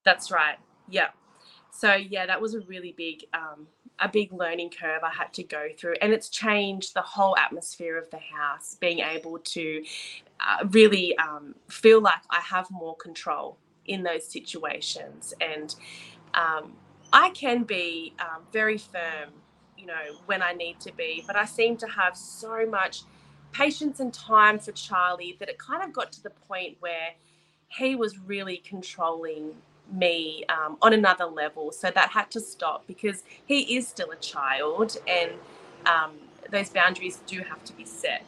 that's 0.04 0.32
right. 0.32 0.58
Yeah. 0.88 1.10
So 1.72 1.94
yeah, 1.94 2.26
that 2.26 2.42
was 2.42 2.54
a 2.56 2.62
really 2.62 2.94
big 2.98 3.26
um, 3.34 3.68
a 4.00 4.08
big 4.08 4.32
learning 4.32 4.70
curve 4.70 5.04
I 5.04 5.10
had 5.10 5.34
to 5.34 5.44
go 5.44 5.70
through, 5.78 5.96
and 6.02 6.14
it's 6.14 6.30
changed 6.30 6.94
the 6.94 7.02
whole 7.02 7.36
atmosphere 7.38 7.98
of 7.98 8.10
the 8.10 8.20
house. 8.20 8.78
Being 8.80 9.00
able 9.00 9.40
to 9.40 9.84
uh, 10.40 10.68
really 10.70 11.18
um, 11.18 11.56
feel 11.70 12.02
like 12.02 12.22
I 12.30 12.42
have 12.42 12.70
more 12.72 12.96
control 12.96 13.58
in 13.86 14.04
those 14.04 14.26
situations, 14.26 15.34
and 15.42 15.76
um, 16.34 16.74
I 17.14 17.30
can 17.30 17.64
be 17.64 18.14
um, 18.20 18.44
very 18.52 18.78
firm, 18.78 19.30
you 19.78 19.86
know, 19.86 19.94
when 20.26 20.42
I 20.42 20.54
need 20.54 20.80
to 20.82 20.94
be, 20.94 21.24
but 21.26 21.36
I 21.36 21.46
seem 21.46 21.78
to 21.78 21.88
have 21.88 22.18
so 22.18 22.66
much 22.66 23.02
patience 23.52 24.00
and 24.00 24.14
time 24.14 24.60
for 24.60 24.72
Charlie 24.74 25.36
that 25.40 25.50
it 25.50 25.58
kind 25.58 25.84
of 25.84 25.94
got 25.94 26.12
to 26.14 26.24
the 26.24 26.30
point 26.30 26.78
where 26.80 27.12
he 27.70 27.96
was 27.96 28.20
really 28.20 28.58
controlling 28.58 29.54
me 29.92 30.44
um, 30.50 30.78
on 30.82 30.94
another 30.94 31.26
level. 31.26 31.72
So 31.72 31.92
that 31.92 32.10
had 32.10 32.32
to 32.32 32.40
stop 32.40 32.86
because 32.88 33.24
he 33.46 33.78
is 33.78 33.88
still 33.88 34.12
a 34.12 34.18
child 34.18 34.98
and 35.08 35.32
um, 35.86 36.14
those 36.52 36.70
boundaries 36.70 37.22
do 37.28 37.42
have 37.42 37.64
to 37.66 37.74
be 37.74 37.86
set. 37.86 38.26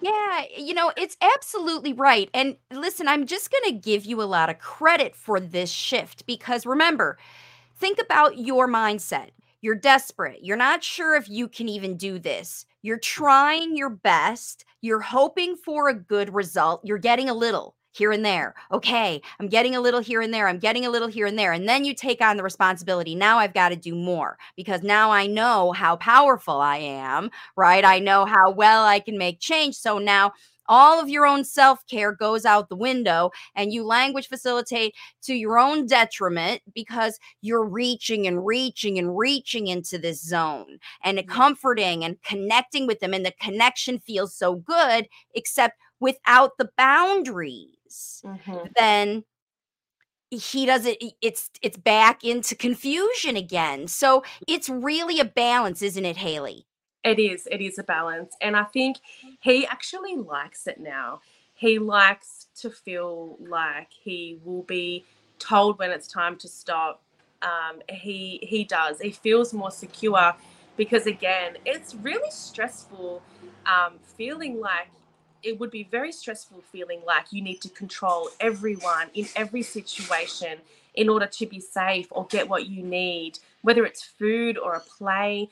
Yeah, 0.00 0.42
you 0.56 0.74
know, 0.74 0.92
it's 0.96 1.16
absolutely 1.20 1.92
right. 1.92 2.28
And 2.34 2.56
listen, 2.72 3.06
I'm 3.08 3.26
just 3.26 3.52
going 3.52 3.74
to 3.74 3.80
give 3.80 4.04
you 4.04 4.20
a 4.20 4.24
lot 4.24 4.50
of 4.50 4.58
credit 4.58 5.14
for 5.14 5.38
this 5.38 5.70
shift 5.70 6.26
because 6.26 6.66
remember, 6.66 7.18
Think 7.82 7.98
about 8.00 8.38
your 8.38 8.68
mindset. 8.68 9.30
You're 9.60 9.74
desperate. 9.74 10.44
You're 10.44 10.56
not 10.56 10.84
sure 10.84 11.16
if 11.16 11.28
you 11.28 11.48
can 11.48 11.68
even 11.68 11.96
do 11.96 12.18
this. 12.20 12.64
You're 12.82 12.98
trying 12.98 13.76
your 13.76 13.90
best. 13.90 14.64
You're 14.82 15.00
hoping 15.00 15.56
for 15.56 15.88
a 15.88 15.94
good 15.94 16.32
result. 16.32 16.80
You're 16.84 16.98
getting 16.98 17.28
a 17.28 17.34
little 17.34 17.74
here 17.92 18.10
and 18.12 18.24
there. 18.24 18.54
Okay, 18.70 19.20
I'm 19.38 19.48
getting 19.48 19.76
a 19.76 19.80
little 19.80 20.00
here 20.00 20.20
and 20.20 20.32
there. 20.32 20.48
I'm 20.48 20.58
getting 20.58 20.84
a 20.84 20.90
little 20.90 21.08
here 21.08 21.26
and 21.26 21.38
there. 21.38 21.52
And 21.52 21.68
then 21.68 21.84
you 21.84 21.94
take 21.94 22.20
on 22.20 22.36
the 22.36 22.42
responsibility. 22.42 23.14
Now 23.14 23.38
I've 23.38 23.54
got 23.54 23.68
to 23.68 23.76
do 23.76 23.94
more 23.94 24.38
because 24.56 24.82
now 24.82 25.10
I 25.10 25.26
know 25.26 25.72
how 25.72 25.96
powerful 25.96 26.60
I 26.60 26.78
am, 26.78 27.30
right? 27.56 27.84
I 27.84 27.98
know 27.98 28.24
how 28.24 28.50
well 28.50 28.84
I 28.84 28.98
can 28.98 29.18
make 29.18 29.40
change. 29.40 29.76
So 29.76 29.98
now 29.98 30.32
all 30.68 31.00
of 31.00 31.08
your 31.08 31.26
own 31.26 31.44
self 31.44 31.86
care 31.86 32.12
goes 32.12 32.44
out 32.44 32.68
the 32.68 32.76
window 32.76 33.30
and 33.54 33.72
you 33.72 33.84
language 33.84 34.28
facilitate 34.28 34.94
to 35.22 35.34
your 35.34 35.58
own 35.58 35.86
detriment 35.86 36.62
because 36.74 37.18
you're 37.40 37.64
reaching 37.64 38.26
and 38.26 38.46
reaching 38.46 38.98
and 38.98 39.16
reaching 39.16 39.66
into 39.66 39.98
this 39.98 40.22
zone 40.22 40.78
and 41.04 41.26
comforting 41.28 42.04
and 42.04 42.20
connecting 42.22 42.86
with 42.86 43.00
them. 43.00 43.12
And 43.12 43.26
the 43.26 43.34
connection 43.40 43.98
feels 43.98 44.34
so 44.34 44.56
good, 44.56 45.08
except 45.34 45.78
without 46.00 46.58
the 46.58 46.70
boundaries, 48.24 48.24
hmm 48.24 48.66
then 48.76 49.24
he 50.30 50.64
doesn't 50.66 50.96
it's 51.20 51.50
it's 51.60 51.76
back 51.76 52.24
into 52.24 52.54
confusion 52.54 53.36
again 53.36 53.86
so 53.86 54.22
it's 54.46 54.68
really 54.68 55.20
a 55.20 55.24
balance 55.24 55.82
isn't 55.82 56.04
it 56.06 56.16
haley 56.16 56.66
It 57.04 57.18
is. 57.18 57.46
It 57.50 57.60
is 57.60 57.78
a 57.78 57.82
balance. 57.82 58.36
And 58.40 58.56
I 58.56 58.64
think 58.64 58.98
he 59.40 59.66
actually 59.66 60.16
likes 60.16 60.66
it 60.66 60.80
now. 60.80 61.20
He 61.54 61.78
likes 61.78 62.48
to 62.56 62.70
feel 62.70 63.36
like 63.40 63.88
he 63.92 64.38
will 64.44 64.62
be 64.62 65.04
told 65.38 65.78
when 65.78 65.90
it's 65.90 66.06
time 66.06 66.36
to 66.38 66.48
stop. 66.48 67.02
Um, 67.42 67.82
he 67.88 68.38
he 68.42 68.64
does. 68.64 69.00
He 69.00 69.10
feels 69.10 69.52
more 69.52 69.70
secure 69.70 70.34
because 70.76 71.06
again, 71.06 71.56
it's 71.66 71.94
really 71.96 72.30
stressful 72.30 73.22
um, 73.66 73.98
feeling 74.16 74.60
like 74.60 74.88
it 75.42 75.58
would 75.58 75.70
be 75.70 75.84
very 75.84 76.12
stressful 76.12 76.62
feeling 76.70 77.00
like 77.06 77.32
you 77.32 77.42
need 77.42 77.60
to 77.62 77.68
control 77.68 78.28
everyone 78.40 79.08
in 79.14 79.26
every 79.36 79.62
situation 79.62 80.58
in 80.94 81.08
order 81.08 81.26
to 81.26 81.46
be 81.46 81.58
safe 81.58 82.06
or 82.10 82.26
get 82.26 82.48
what 82.48 82.66
you 82.66 82.82
need, 82.82 83.38
whether 83.62 83.84
it's 83.84 84.04
food 84.04 84.58
or 84.58 84.74
a 84.74 84.80
play 84.80 85.48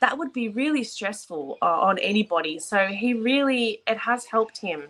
that 0.00 0.18
would 0.18 0.32
be 0.32 0.48
really 0.48 0.84
stressful 0.84 1.58
uh, 1.62 1.64
on 1.64 1.98
anybody. 1.98 2.58
So 2.58 2.86
he 2.86 3.14
really, 3.14 3.82
it 3.86 3.98
has 3.98 4.26
helped 4.26 4.58
him. 4.58 4.82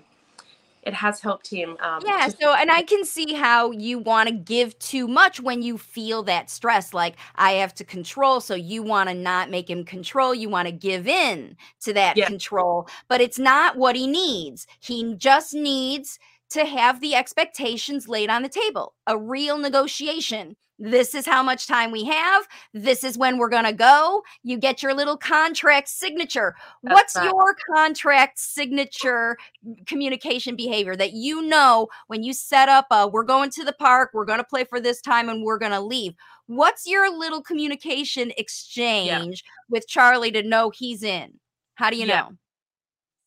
It 0.87 0.94
has 0.94 1.20
helped 1.20 1.49
him 1.51 1.77
um, 1.81 2.05
Yeah, 2.05 2.29
to. 2.29 2.38
so 2.38 2.53
and 2.55 2.70
I 2.70 2.83
can 2.83 3.05
see 3.07 3.33
how 3.33 3.70
you 3.70 3.99
wanna 3.99 4.33
give 4.33 4.79
too 4.79 5.09
much 5.09 5.40
when 5.40 5.62
you 5.62 5.79
feel 5.79 6.22
that 6.25 6.51
stress, 6.51 6.92
like, 6.92 7.16
I 7.37 7.53
have 7.53 7.75
to 7.77 7.85
control, 7.85 8.40
so 8.42 8.55
you 8.55 8.83
wanna 8.83 9.14
not 9.14 9.49
make 9.51 9.70
him 9.70 9.83
control, 9.85 10.35
you 10.35 10.51
wanna 10.51 10.72
give 10.72 11.09
in 11.09 11.57
to 11.81 11.94
that 11.94 12.20
Yeah, 12.20 12.27
control, 12.27 12.87
but 13.09 13.22
it's 13.22 13.38
not 13.38 13.77
what 13.79 13.96
he 13.96 14.07
needs. 14.07 14.66
He 14.81 15.14
just 15.16 15.55
needs 15.55 16.18
to 16.50 16.64
have 16.64 17.00
the 17.00 17.14
expectations 17.14 18.09
laid 18.09 18.30
on 18.30 18.42
the 18.42 18.48
table, 18.48 18.94
a 19.06 19.18
real 19.18 19.59
negotiation. 19.59 20.56
This 20.78 21.14
is 21.14 21.24
how 21.24 21.42
much 21.42 21.66
time 21.66 21.90
we 21.90 22.04
have. 22.04 22.46
This 22.74 23.02
is 23.02 23.16
when 23.16 23.38
we're 23.38 23.48
gonna 23.48 23.72
go. 23.72 24.22
You 24.42 24.59
get 24.59 24.82
your 24.82 24.92
little 24.92 25.16
contract 25.16 25.88
signature. 25.88 26.54
that's 26.82 26.94
What's 26.94 27.16
right. 27.16 27.24
your 27.24 27.56
contract 27.74 28.38
signature 28.38 29.38
communication 29.87 30.54
behavior 30.54 30.94
that 30.96 31.12
you 31.14 31.40
know 31.42 31.88
when 32.09 32.22
you 32.22 32.35
set 32.35 32.68
up 32.68 32.87
a 32.90 33.09
we're 33.09 33.24
going 33.24 33.50
to 33.50 33.64
the 33.64 33.72
park, 33.72 34.11
we're 34.12 34.26
going 34.26 34.38
to 34.38 34.44
play 34.44 34.64
for 34.64 34.78
this 34.78 35.00
time 35.00 35.28
and 35.30 35.42
we're 35.44 35.59
going 35.59 35.72
to 35.72 35.80
leave. 35.80 36.12
What's 36.46 36.87
your 36.87 37.11
little 37.16 37.42
communication 37.42 38.32
Yeah, 38.78 39.22
exchange 39.22 39.44
with 39.70 39.88
Charlie 39.88 40.32
to 40.32 40.42
know 40.42 40.70
he's 40.70 41.02
in? 41.02 41.40
How 41.76 41.90
do 41.90 41.96
you 41.96 42.06
yeah. 42.06 42.20
know? 42.20 42.37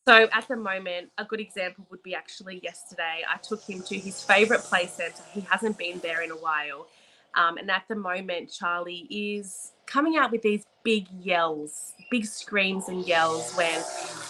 So 0.08 0.28
at 0.32 0.48
the 0.48 0.56
moment, 0.56 1.10
a 1.18 1.24
good 1.24 1.40
example 1.40 1.86
would 1.90 2.02
be 2.02 2.14
actually 2.14 2.60
yesterday. 2.62 3.22
I 3.28 3.36
took 3.38 3.62
him 3.62 3.82
to 3.82 3.98
his 3.98 4.22
favorite 4.22 4.60
play 4.60 4.86
center. 4.86 5.22
He 5.32 5.42
hasn't 5.42 5.78
been 5.78 5.98
there 6.00 6.22
in 6.22 6.30
a 6.30 6.36
while. 6.36 6.86
Um, 7.34 7.58
and 7.58 7.70
at 7.70 7.84
the 7.88 7.94
moment, 7.94 8.50
Charlie 8.50 9.06
is 9.10 9.72
coming 9.86 10.16
out 10.16 10.32
with 10.32 10.42
these 10.42 10.64
big 10.82 11.06
yells, 11.20 11.92
big 12.10 12.24
screams 12.24 12.88
and 12.88 13.06
yells 13.06 13.54
when 13.54 13.80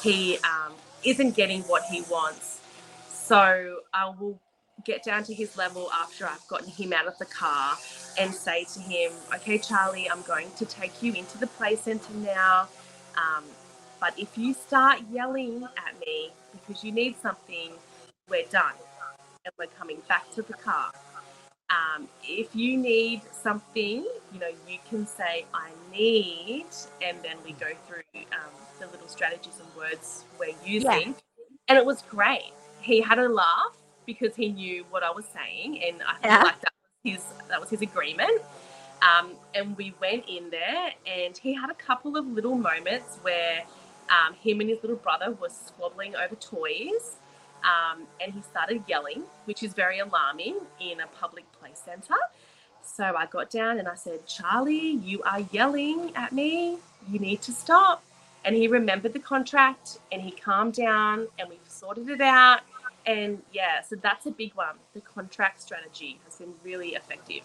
he 0.03 0.39
um, 0.39 0.73
isn't 1.05 1.35
getting 1.37 1.63
what 1.63 1.83
he 1.85 2.03
wants. 2.03 2.61
So 3.09 3.81
I 3.95 4.13
will 4.19 4.39
get 4.85 5.05
down 5.05 5.23
to 5.25 5.35
his 5.35 5.57
level 5.57 5.91
after 5.93 6.27
I've 6.27 6.47
gotten 6.49 6.69
him 6.69 6.93
out 6.93 7.07
of 7.07 7.17
the 7.19 7.27
car 7.27 7.77
and 8.19 8.35
say 8.35 8.65
to 8.75 8.81
him, 8.81 9.13
okay, 9.35 9.59
Charlie, 9.59 10.11
I'm 10.11 10.23
going 10.23 10.51
to 10.57 10.67
take 10.67 11.03
you 11.03 11.13
into 11.15 11.39
the 11.39 11.47
play 11.47 11.77
center 11.77 12.13
now. 12.15 12.69
Um, 13.17 13.45
but 14.01 14.19
if 14.19 14.37
you 14.37 14.55
start 14.55 15.01
yelling 15.13 15.65
at 15.65 16.01
me 16.01 16.31
because 16.53 16.83
you 16.83 16.91
need 16.93 17.17
something, 17.21 17.71
we're 18.29 18.47
done 18.51 18.75
and 19.45 19.53
we're 19.59 19.67
coming 19.79 19.99
back 20.09 20.31
to 20.35 20.43
the 20.43 20.55
car. 20.55 20.91
Um, 21.71 22.09
if 22.25 22.55
you 22.55 22.77
need 22.77 23.23
something, 23.33 24.05
you 24.33 24.41
know, 24.41 24.51
you 24.69 24.79
can 24.89 25.07
say, 25.07 25.45
I 25.55 25.71
need, 25.93 26.67
and 27.01 27.17
then 27.23 27.37
we 27.45 27.53
go 27.53 27.69
through 27.87 28.03
um, 28.33 28.51
the 28.81 28.87
little 28.89 29.07
strategies 29.07 29.61
and 29.61 29.69
words 29.77 30.25
we're 30.39 30.55
using. 30.65 30.91
Yeah. 30.91 31.13
And 31.69 31.79
it 31.79 31.87
was 31.87 32.03
great. 32.03 32.53
He 32.81 33.01
had 33.01 33.21
a 33.21 33.29
laugh 33.29 33.77
because 34.05 34.35
he 34.35 34.49
knew 34.49 34.85
what 34.91 35.05
I 35.05 35.11
was 35.11 35.27
saying, 35.27 35.81
and 35.85 36.03
I 36.03 36.15
feel 36.21 36.31
Yeah. 36.33 36.43
like 36.43 36.61
that 36.61 36.73
was 37.05 37.13
his 37.13 37.25
that 37.49 37.61
was 37.61 37.71
his 37.71 37.83
agreement. 37.83 38.43
Um, 39.03 39.33
and 39.55 39.77
we 39.77 39.95
went 40.01 40.25
in 40.29 40.51
there, 40.51 40.91
and 41.07 41.37
he 41.37 41.55
had 41.55 41.71
a 41.71 41.75
couple 41.75 42.17
of 42.17 42.27
little 42.27 42.57
moments 42.57 43.19
where 43.23 43.63
um, 44.11 44.35
him 44.35 44.61
and 44.61 44.69
his 44.69 44.83
little 44.83 44.97
brother 44.97 45.33
were 45.33 45.49
squabbling 45.49 46.15
over 46.17 46.35
toys. 46.35 47.17
Um, 47.63 48.07
and 48.21 48.33
he 48.33 48.41
started 48.43 48.83
yelling, 48.87 49.25
which 49.45 49.63
is 49.63 49.75
very 49.75 49.99
alarming 49.99 50.57
in 50.81 51.01
a 51.01 51.07
public 51.07 51.45
play 51.53 51.73
centre. 51.75 52.15
So 52.83 53.05
I 53.05 53.27
got 53.27 53.51
down 53.51 53.79
and 53.79 53.87
I 53.87 53.95
said, 53.95 54.27
Charlie, 54.27 54.93
you 54.93 55.23
are 55.23 55.41
yelling 55.53 56.13
at 56.17 56.33
me. 56.33 56.79
You 57.11 57.19
need 57.19 57.43
to 57.43 57.53
stop. 57.53 58.03
And 58.45 58.57
he 58.57 58.69
remembered 58.69 59.13
the 59.13 59.19
contract 59.21 59.99
and 60.11 60.23
he 60.23 60.31
calmed 60.31 60.75
down 60.75 61.29
and 61.39 61.49
we 61.49 61.59
sorted 61.69 62.09
it 62.09 62.23
out. 62.23 62.61
And 63.07 63.43
yeah, 63.53 63.83
so 63.83 63.97
that's 63.97 64.27
a 64.27 64.31
big 64.31 64.55
one. 64.55 64.77
The 64.95 65.01
contract 65.01 65.61
strategy 65.61 66.19
has 66.25 66.37
been 66.37 66.55
really 66.65 66.95
effective. 66.95 67.43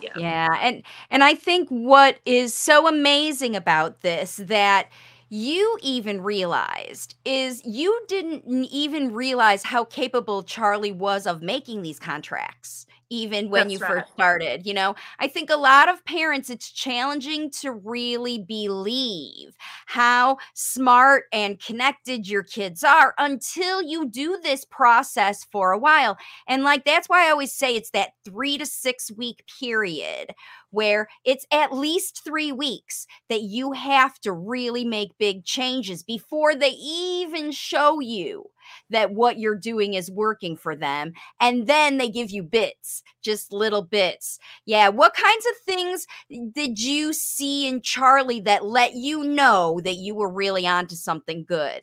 Yeah. 0.00 0.10
Yeah, 0.16 0.56
and 0.60 0.82
and 1.10 1.24
I 1.24 1.34
think 1.34 1.68
what 1.70 2.18
is 2.24 2.54
so 2.54 2.86
amazing 2.86 3.56
about 3.56 4.02
this 4.02 4.36
that 4.36 4.88
you 5.28 5.78
even 5.82 6.22
realized 6.22 7.14
is 7.24 7.62
you 7.64 8.00
didn't 8.08 8.44
even 8.46 9.12
realize 9.12 9.62
how 9.64 9.84
capable 9.84 10.42
Charlie 10.42 10.92
was 10.92 11.26
of 11.26 11.42
making 11.42 11.82
these 11.82 11.98
contracts 11.98 12.86
even 13.10 13.50
when 13.50 13.68
That's 13.68 13.72
you 13.74 13.78
right. 13.78 14.02
first 14.02 14.12
started. 14.12 14.66
You 14.66 14.74
know, 14.74 14.94
I 15.18 15.28
think 15.28 15.50
a 15.50 15.56
lot 15.56 15.88
of 15.88 16.04
parents, 16.04 16.50
it's 16.50 16.70
challenging 16.70 17.50
to 17.62 17.72
really 17.72 18.38
believe 18.38 19.56
how 19.86 20.38
smart 20.54 21.24
and 21.32 21.60
connected 21.60 22.28
your 22.28 22.42
kids 22.42 22.84
are 22.84 23.14
until 23.18 23.82
you 23.82 24.08
do 24.08 24.38
this 24.42 24.64
process 24.64 25.44
for 25.44 25.72
a 25.72 25.78
while. 25.78 26.18
And 26.46 26.62
like, 26.64 26.84
that's 26.84 27.08
why 27.08 27.26
I 27.26 27.30
always 27.30 27.52
say 27.52 27.74
it's 27.74 27.90
that 27.90 28.10
three 28.24 28.58
to 28.58 28.66
six 28.66 29.10
week 29.10 29.44
period 29.60 30.34
where 30.70 31.08
it's 31.24 31.46
at 31.50 31.72
least 31.72 32.22
three 32.24 32.52
weeks 32.52 33.06
that 33.28 33.42
you 33.42 33.72
have 33.72 34.18
to 34.20 34.32
really 34.32 34.84
make 34.84 35.16
big 35.18 35.44
changes 35.44 36.02
before 36.02 36.54
they 36.54 36.70
even 36.70 37.50
show 37.50 38.00
you 38.00 38.44
that 38.90 39.12
what 39.12 39.38
you're 39.38 39.56
doing 39.56 39.94
is 39.94 40.10
working 40.10 40.56
for 40.56 40.74
them. 40.76 41.12
And 41.40 41.66
then 41.66 41.98
they 41.98 42.08
give 42.08 42.30
you 42.30 42.42
bits, 42.42 43.02
just 43.22 43.52
little 43.52 43.82
bits. 43.82 44.38
Yeah. 44.64 44.88
What 44.88 45.14
kinds 45.14 45.46
of 45.46 45.56
things 45.64 46.06
did 46.52 46.78
you 46.78 47.12
see 47.12 47.66
in 47.66 47.82
Charlie 47.82 48.40
that 48.40 48.64
let 48.64 48.94
you 48.94 49.24
know 49.24 49.80
that 49.84 49.96
you 49.96 50.14
were 50.14 50.30
really 50.30 50.66
onto 50.66 50.94
something 50.94 51.44
good? 51.44 51.82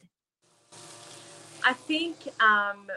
I 1.64 1.74
think 1.74 2.16
um, 2.40 2.88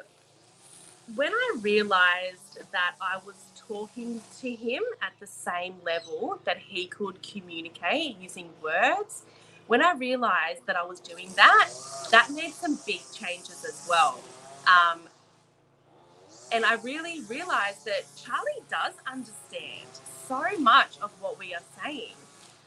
when 1.15 1.33
I 1.33 1.57
realized 1.63 2.59
that 2.71 2.97
I 3.01 3.19
was 3.25 3.37
talking 3.57 4.21
to 4.41 4.51
him 4.51 4.83
at 5.01 5.13
the 5.21 5.27
same 5.27 5.77
level 5.85 6.39
that 6.45 6.59
he 6.59 6.87
could 6.87 7.23
communicate 7.23 8.19
using 8.19 8.51
words, 8.63 9.23
when 9.69 9.83
I 9.83 9.93
realized 9.93 10.67
that 10.67 10.77
I 10.77 10.85
was 10.85 10.99
doing 10.99 11.31
that, 11.37 11.69
that 12.11 12.31
made 12.31 12.53
some 12.55 12.79
big 12.87 13.03
changes 13.13 13.65
as 13.65 13.87
well. 13.89 14.19
Um, 14.67 15.01
and 16.51 16.65
I 16.65 16.75
really 16.77 17.21
realized 17.29 17.85
that 17.85 18.05
Charlie 18.17 18.65
does 18.71 18.95
understand 19.07 19.89
so 20.27 20.43
much 20.59 20.99
of 21.03 21.11
what 21.21 21.39
we 21.39 21.55
are 21.55 21.63
saying. 21.83 22.15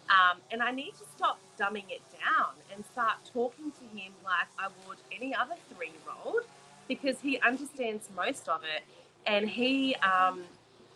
Um, 0.09 0.37
and 0.51 0.61
I 0.61 0.71
need 0.71 0.91
to 0.91 1.05
stop 1.15 1.39
dumbing 1.59 1.89
it 1.89 2.01
down 2.11 2.53
and 2.73 2.83
start 2.91 3.15
talking 3.33 3.71
to 3.71 3.97
him 3.97 4.11
like 4.23 4.47
I 4.59 4.67
would 4.87 4.97
any 5.15 5.33
other 5.33 5.55
three 5.73 5.87
year 5.87 6.15
old 6.23 6.41
because 6.87 7.19
he 7.21 7.39
understands 7.39 8.09
most 8.15 8.47
of 8.47 8.61
it. 8.63 8.83
And 9.25 9.49
he 9.49 9.95
um, 9.95 10.43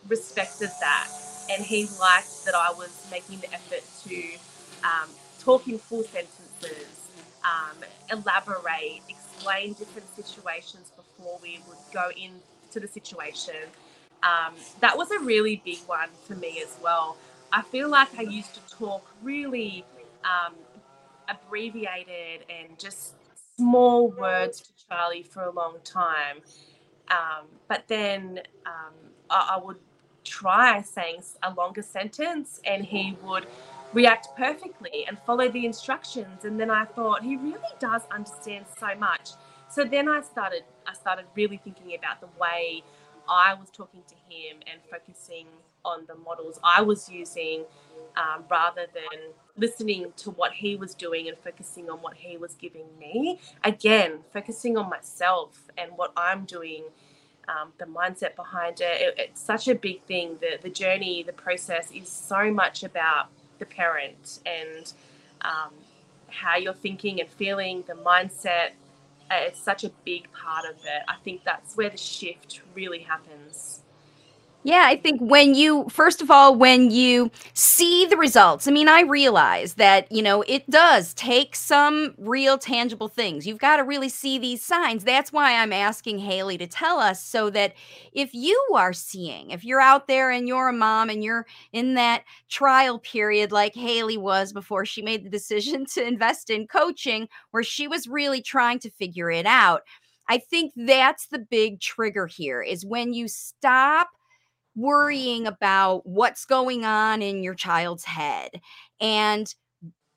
respected 0.08 0.70
that. 0.80 1.08
And 1.50 1.64
he 1.64 1.88
liked 2.00 2.44
that 2.44 2.54
I 2.54 2.72
was 2.72 3.06
making 3.10 3.38
the 3.40 3.52
effort 3.52 3.82
to 4.04 4.22
um, 4.84 5.08
talk 5.46 5.68
in 5.68 5.78
full 5.78 6.02
sentences, 6.02 7.08
um, 7.44 7.76
elaborate, 8.10 9.00
explain 9.08 9.74
different 9.74 10.08
situations 10.16 10.90
before 10.96 11.38
we 11.40 11.60
would 11.68 11.78
go 11.92 12.10
into 12.10 12.80
the 12.80 12.88
situation. 12.88 13.54
Um, 14.24 14.54
that 14.80 14.98
was 14.98 15.12
a 15.12 15.20
really 15.20 15.62
big 15.64 15.78
one 15.86 16.08
for 16.24 16.34
me 16.34 16.60
as 16.60 16.76
well. 16.82 17.16
I 17.52 17.62
feel 17.62 17.88
like 17.88 18.08
I 18.18 18.22
used 18.22 18.54
to 18.54 18.76
talk 18.76 19.06
really 19.22 19.84
um, 20.24 20.54
abbreviated 21.28 22.44
and 22.50 22.76
just 22.76 23.14
small 23.56 24.08
words 24.08 24.62
to 24.62 24.70
Charlie 24.88 25.22
for 25.22 25.44
a 25.44 25.52
long 25.52 25.76
time. 25.84 26.38
Um, 27.08 27.46
but 27.68 27.84
then 27.86 28.40
um, 28.66 28.94
I, 29.30 29.54
I 29.54 29.64
would 29.64 29.78
try 30.24 30.82
saying 30.82 31.22
a 31.44 31.54
longer 31.54 31.82
sentence 31.82 32.60
and 32.64 32.84
he 32.84 33.16
would 33.22 33.46
react 33.92 34.28
perfectly 34.36 35.04
and 35.06 35.18
follow 35.26 35.48
the 35.48 35.64
instructions 35.64 36.44
and 36.44 36.58
then 36.58 36.70
i 36.70 36.84
thought 36.84 37.22
he 37.22 37.36
really 37.36 37.58
does 37.78 38.02
understand 38.10 38.64
so 38.78 38.94
much 38.98 39.30
so 39.70 39.84
then 39.84 40.08
i 40.08 40.20
started 40.20 40.64
i 40.86 40.92
started 40.92 41.24
really 41.34 41.56
thinking 41.58 41.94
about 41.94 42.20
the 42.20 42.28
way 42.40 42.82
i 43.28 43.54
was 43.54 43.68
talking 43.70 44.02
to 44.08 44.14
him 44.28 44.58
and 44.70 44.80
focusing 44.90 45.46
on 45.84 46.04
the 46.08 46.14
models 46.16 46.58
i 46.64 46.82
was 46.82 47.08
using 47.08 47.64
um, 48.16 48.44
rather 48.50 48.86
than 48.94 49.20
listening 49.56 50.12
to 50.16 50.30
what 50.30 50.52
he 50.52 50.74
was 50.76 50.94
doing 50.94 51.28
and 51.28 51.36
focusing 51.38 51.88
on 51.88 51.98
what 51.98 52.16
he 52.16 52.36
was 52.36 52.54
giving 52.54 52.86
me 52.98 53.38
again 53.64 54.18
focusing 54.32 54.76
on 54.76 54.90
myself 54.90 55.68
and 55.78 55.90
what 55.96 56.12
i'm 56.16 56.44
doing 56.44 56.84
um, 57.48 57.72
the 57.78 57.84
mindset 57.84 58.34
behind 58.34 58.80
it. 58.80 59.00
it. 59.00 59.14
It's 59.18 59.40
such 59.40 59.68
a 59.68 59.74
big 59.74 60.02
thing. 60.02 60.38
The 60.40 60.58
the 60.60 60.70
journey, 60.70 61.22
the 61.22 61.32
process 61.32 61.90
is 61.92 62.08
so 62.08 62.50
much 62.50 62.82
about 62.82 63.28
the 63.58 63.66
parent 63.66 64.40
and 64.46 64.92
um, 65.42 65.72
how 66.28 66.56
you're 66.56 66.74
thinking 66.74 67.20
and 67.20 67.28
feeling, 67.30 67.84
the 67.86 67.94
mindset. 67.94 68.70
Uh, 69.30 69.38
it's 69.40 69.60
such 69.60 69.84
a 69.84 69.90
big 70.04 70.30
part 70.32 70.64
of 70.64 70.76
it. 70.76 71.02
I 71.08 71.16
think 71.24 71.42
that's 71.44 71.76
where 71.76 71.90
the 71.90 71.96
shift 71.96 72.60
really 72.74 73.00
happens. 73.00 73.80
Yeah, 74.66 74.82
I 74.84 74.96
think 74.96 75.20
when 75.20 75.54
you, 75.54 75.86
first 75.88 76.20
of 76.20 76.28
all, 76.28 76.56
when 76.56 76.90
you 76.90 77.30
see 77.54 78.04
the 78.04 78.16
results, 78.16 78.66
I 78.66 78.72
mean, 78.72 78.88
I 78.88 79.02
realize 79.02 79.74
that, 79.74 80.10
you 80.10 80.24
know, 80.24 80.42
it 80.42 80.68
does 80.68 81.14
take 81.14 81.54
some 81.54 82.16
real 82.18 82.58
tangible 82.58 83.06
things. 83.06 83.46
You've 83.46 83.60
got 83.60 83.76
to 83.76 83.84
really 83.84 84.08
see 84.08 84.40
these 84.40 84.64
signs. 84.64 85.04
That's 85.04 85.32
why 85.32 85.54
I'm 85.54 85.72
asking 85.72 86.18
Haley 86.18 86.58
to 86.58 86.66
tell 86.66 86.98
us 86.98 87.22
so 87.22 87.48
that 87.50 87.74
if 88.12 88.34
you 88.34 88.60
are 88.74 88.92
seeing, 88.92 89.52
if 89.52 89.64
you're 89.64 89.80
out 89.80 90.08
there 90.08 90.32
and 90.32 90.48
you're 90.48 90.66
a 90.68 90.72
mom 90.72 91.10
and 91.10 91.22
you're 91.22 91.46
in 91.72 91.94
that 91.94 92.24
trial 92.48 92.98
period 92.98 93.52
like 93.52 93.72
Haley 93.76 94.18
was 94.18 94.52
before 94.52 94.84
she 94.84 95.00
made 95.00 95.24
the 95.24 95.30
decision 95.30 95.86
to 95.94 96.04
invest 96.04 96.50
in 96.50 96.66
coaching, 96.66 97.28
where 97.52 97.62
she 97.62 97.86
was 97.86 98.08
really 98.08 98.42
trying 98.42 98.80
to 98.80 98.90
figure 98.90 99.30
it 99.30 99.46
out. 99.46 99.82
I 100.28 100.38
think 100.38 100.72
that's 100.74 101.28
the 101.28 101.38
big 101.38 101.80
trigger 101.80 102.26
here 102.26 102.60
is 102.60 102.84
when 102.84 103.12
you 103.14 103.28
stop 103.28 104.08
worrying 104.76 105.46
about 105.46 106.06
what's 106.06 106.44
going 106.44 106.84
on 106.84 107.22
in 107.22 107.42
your 107.42 107.54
child's 107.54 108.04
head 108.04 108.60
and 109.00 109.54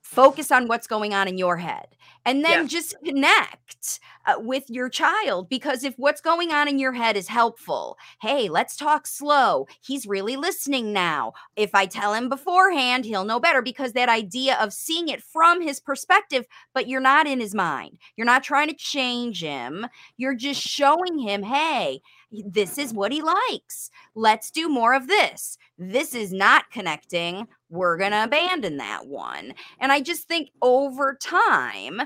focus 0.09 0.51
on 0.51 0.67
what's 0.67 0.87
going 0.87 1.13
on 1.13 1.27
in 1.27 1.37
your 1.37 1.57
head 1.57 1.85
and 2.25 2.43
then 2.43 2.61
yeah. 2.61 2.67
just 2.67 2.95
connect 3.05 3.99
uh, 4.25 4.33
with 4.39 4.63
your 4.67 4.89
child 4.89 5.47
because 5.47 5.83
if 5.83 5.93
what's 5.97 6.19
going 6.19 6.51
on 6.51 6.67
in 6.67 6.79
your 6.79 6.93
head 6.93 7.15
is 7.15 7.27
helpful 7.27 7.95
hey 8.19 8.49
let's 8.49 8.75
talk 8.75 9.05
slow 9.05 9.67
he's 9.81 10.07
really 10.07 10.35
listening 10.35 10.91
now 10.91 11.31
if 11.55 11.75
i 11.75 11.85
tell 11.85 12.15
him 12.15 12.27
beforehand 12.27 13.05
he'll 13.05 13.23
know 13.23 13.39
better 13.39 13.61
because 13.61 13.93
that 13.93 14.09
idea 14.09 14.57
of 14.59 14.73
seeing 14.73 15.09
it 15.09 15.21
from 15.21 15.61
his 15.61 15.79
perspective 15.79 16.47
but 16.73 16.87
you're 16.87 16.99
not 16.99 17.27
in 17.27 17.39
his 17.39 17.53
mind 17.53 17.95
you're 18.15 18.25
not 18.25 18.43
trying 18.43 18.67
to 18.67 18.75
change 18.75 19.43
him 19.43 19.85
you're 20.17 20.35
just 20.35 20.59
showing 20.59 21.19
him 21.19 21.43
hey 21.43 22.01
this 22.31 22.77
is 22.77 22.93
what 22.93 23.11
he 23.11 23.21
likes. 23.21 23.89
Let's 24.15 24.51
do 24.51 24.69
more 24.69 24.93
of 24.93 25.07
this. 25.07 25.57
This 25.77 26.13
is 26.13 26.31
not 26.31 26.69
connecting. 26.71 27.47
We're 27.69 27.97
going 27.97 28.11
to 28.11 28.23
abandon 28.23 28.77
that 28.77 29.07
one. 29.07 29.53
And 29.79 29.91
I 29.91 30.01
just 30.01 30.27
think 30.27 30.49
over 30.61 31.17
time, 31.21 32.01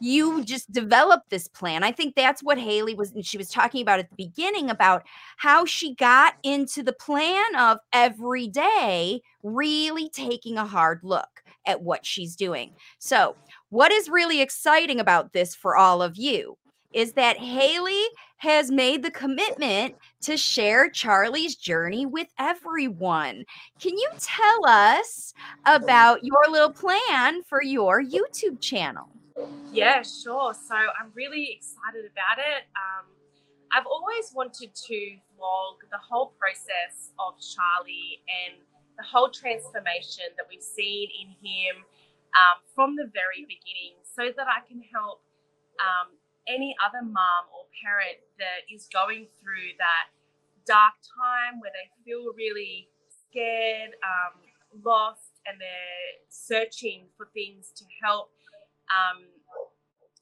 you 0.00 0.42
just 0.44 0.72
develop 0.72 1.22
this 1.28 1.46
plan. 1.46 1.84
I 1.84 1.92
think 1.92 2.16
that's 2.16 2.42
what 2.42 2.58
Haley 2.58 2.94
was, 2.94 3.12
she 3.22 3.38
was 3.38 3.48
talking 3.48 3.82
about 3.82 4.00
at 4.00 4.10
the 4.10 4.16
beginning 4.16 4.68
about 4.68 5.04
how 5.36 5.64
she 5.64 5.94
got 5.94 6.34
into 6.42 6.82
the 6.82 6.92
plan 6.92 7.54
of 7.54 7.78
every 7.92 8.48
day 8.48 9.20
really 9.44 10.08
taking 10.08 10.58
a 10.58 10.66
hard 10.66 11.00
look 11.04 11.44
at 11.66 11.82
what 11.82 12.04
she's 12.04 12.34
doing. 12.34 12.72
So, 12.98 13.36
what 13.68 13.92
is 13.92 14.08
really 14.08 14.40
exciting 14.40 14.98
about 14.98 15.32
this 15.32 15.54
for 15.54 15.76
all 15.76 16.02
of 16.02 16.16
you 16.16 16.58
is 16.92 17.12
that 17.12 17.38
Haley 17.38 18.02
has 18.42 18.72
made 18.72 19.04
the 19.04 19.10
commitment 19.12 19.94
to 20.20 20.36
share 20.36 20.90
Charlie's 20.90 21.54
journey 21.54 22.06
with 22.06 22.26
everyone. 22.40 23.44
Can 23.78 23.96
you 23.96 24.10
tell 24.18 24.66
us 24.66 25.32
about 25.64 26.24
your 26.24 26.42
little 26.50 26.72
plan 26.72 27.44
for 27.44 27.62
your 27.62 28.02
YouTube 28.02 28.60
channel? 28.60 29.08
Yeah, 29.72 30.02
sure. 30.02 30.54
So 30.54 30.74
I'm 30.74 31.12
really 31.14 31.56
excited 31.56 32.10
about 32.10 32.42
it. 32.42 32.66
Um, 32.74 33.06
I've 33.72 33.86
always 33.86 34.32
wanted 34.34 34.74
to 34.74 34.98
vlog 35.38 35.78
the 35.92 36.02
whole 36.02 36.34
process 36.36 37.14
of 37.20 37.34
Charlie 37.38 38.26
and 38.26 38.58
the 38.98 39.04
whole 39.04 39.30
transformation 39.30 40.24
that 40.36 40.46
we've 40.50 40.60
seen 40.60 41.08
in 41.22 41.28
him 41.38 41.76
um, 42.34 42.58
from 42.74 42.96
the 42.96 43.08
very 43.14 43.46
beginning 43.46 44.02
so 44.02 44.34
that 44.36 44.48
I 44.50 44.66
can 44.66 44.82
help 44.92 45.22
um, 45.78 46.18
any 46.48 46.74
other 46.82 47.02
mom 47.02 47.46
or 47.54 47.66
parent 47.82 48.18
that 48.38 48.66
is 48.72 48.88
going 48.92 49.26
through 49.40 49.78
that 49.78 50.10
dark 50.66 50.94
time 51.14 51.60
where 51.60 51.72
they 51.74 51.90
feel 52.04 52.32
really 52.36 52.88
scared, 53.08 53.94
um, 54.02 54.42
lost, 54.84 55.42
and 55.46 55.60
they're 55.60 56.22
searching 56.28 57.06
for 57.16 57.28
things 57.34 57.72
to 57.76 57.84
help. 58.02 58.30
Um, 58.90 59.26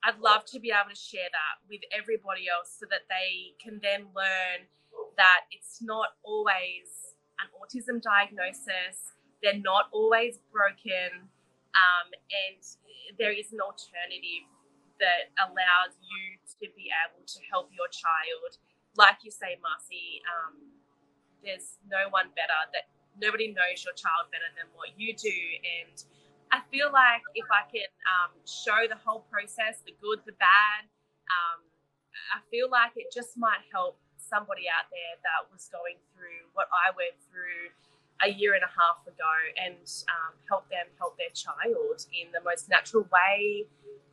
I'd 0.04 0.18
love 0.18 0.44
to 0.56 0.61
be 0.61 0.72
able 0.72 0.88
to 0.88 0.96
share 0.96 1.28
that 1.28 1.61
with 1.68 1.80
everybody 1.92 2.48
else 2.48 2.72
so 2.78 2.87
that 2.88 3.04
they 3.09 3.52
can 3.61 3.80
then 3.83 4.09
learn 4.16 4.64
that 5.16 5.44
it's 5.52 5.83
not 5.83 6.16
always 6.24 7.16
an 7.40 7.48
autism 7.56 8.00
diagnosis, 8.00 9.12
they're 9.42 9.61
not 9.61 9.88
always 9.92 10.38
broken, 10.52 11.28
um, 11.76 12.09
and 12.33 12.61
there 13.18 13.33
is 13.33 13.52
an 13.52 13.61
alternative 13.61 14.48
that 15.00 15.32
allows 15.40 15.96
you 16.00 16.38
to 16.60 16.66
be 16.76 16.92
able 16.92 17.24
to 17.24 17.38
help 17.48 17.72
your 17.72 17.88
child. 17.88 18.60
Like 18.96 19.24
you 19.24 19.32
say, 19.32 19.56
Marcy, 19.64 20.20
um, 20.28 20.60
there's 21.42 21.80
no 21.88 22.12
one 22.12 22.30
better 22.36 22.60
that 22.76 22.92
nobody 23.16 23.50
knows 23.50 23.82
your 23.82 23.96
child 23.96 24.28
better 24.30 24.48
than 24.54 24.68
what 24.76 24.92
you 24.96 25.16
do. 25.16 25.40
And 25.64 25.96
I 26.52 26.60
feel 26.68 26.92
like 26.92 27.24
if 27.34 27.48
I 27.48 27.64
can 27.68 27.88
um, 28.04 28.32
show 28.44 28.86
the 28.86 29.00
whole 29.00 29.24
process, 29.32 29.80
the 29.82 29.96
good, 29.98 30.20
the 30.28 30.36
bad, 30.36 30.86
um, 31.30 31.64
I 32.34 32.42
feel 32.50 32.68
like 32.68 32.92
it 32.96 33.08
just 33.10 33.38
might 33.38 33.64
help 33.72 33.96
somebody 34.20 34.70
out 34.70 34.86
there 34.92 35.14
that 35.24 35.48
was 35.50 35.66
going 35.72 35.98
through 36.14 36.46
what 36.54 36.68
I 36.70 36.94
went 36.94 37.18
through 37.30 37.72
a 38.20 38.28
year 38.28 38.52
and 38.52 38.62
a 38.62 38.70
half 38.70 39.00
ago 39.08 39.34
and 39.56 39.80
um, 40.12 40.36
help 40.44 40.68
them 40.68 40.84
help 41.00 41.16
their 41.16 41.32
child 41.32 42.04
in 42.12 42.28
the 42.36 42.42
most 42.44 42.68
natural 42.68 43.08
way 43.08 43.64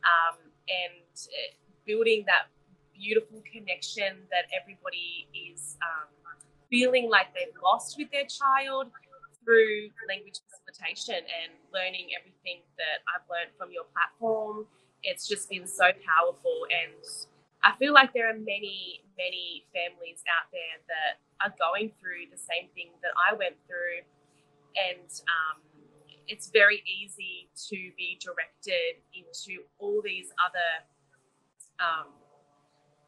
um, 0.02 0.47
and 0.68 1.16
uh, 1.16 1.52
building 1.86 2.24
that 2.26 2.52
beautiful 2.94 3.42
connection 3.46 4.26
that 4.30 4.50
everybody 4.52 5.28
is 5.32 5.76
um, 5.80 6.08
feeling 6.70 7.08
like 7.08 7.32
they've 7.34 7.54
lost 7.62 7.96
with 7.96 8.10
their 8.10 8.26
child 8.26 8.92
through 9.44 9.88
language 10.04 10.44
facilitation 10.44 11.16
and 11.24 11.56
learning 11.72 12.12
everything 12.12 12.60
that 12.76 13.00
I've 13.08 13.24
learned 13.32 13.56
from 13.56 13.72
your 13.72 13.88
platform. 13.96 14.68
It's 15.02 15.24
just 15.24 15.48
been 15.48 15.64
so 15.64 15.88
powerful. 16.04 16.68
And 16.68 17.00
I 17.64 17.72
feel 17.80 17.94
like 17.94 18.12
there 18.12 18.28
are 18.28 18.36
many, 18.36 19.00
many 19.16 19.64
families 19.72 20.20
out 20.28 20.52
there 20.52 20.76
that 20.92 21.12
are 21.40 21.54
going 21.56 21.96
through 21.96 22.28
the 22.28 22.36
same 22.36 22.68
thing 22.76 22.92
that 23.00 23.16
I 23.16 23.32
went 23.32 23.56
through. 23.64 24.04
And 24.76 25.08
um, 25.32 25.64
it's 26.28 26.50
very 26.50 26.82
easy 26.86 27.48
to 27.68 27.90
be 27.96 28.18
directed 28.22 29.00
into 29.14 29.62
all 29.78 30.00
these 30.04 30.30
other 30.44 30.84
um, 31.80 32.12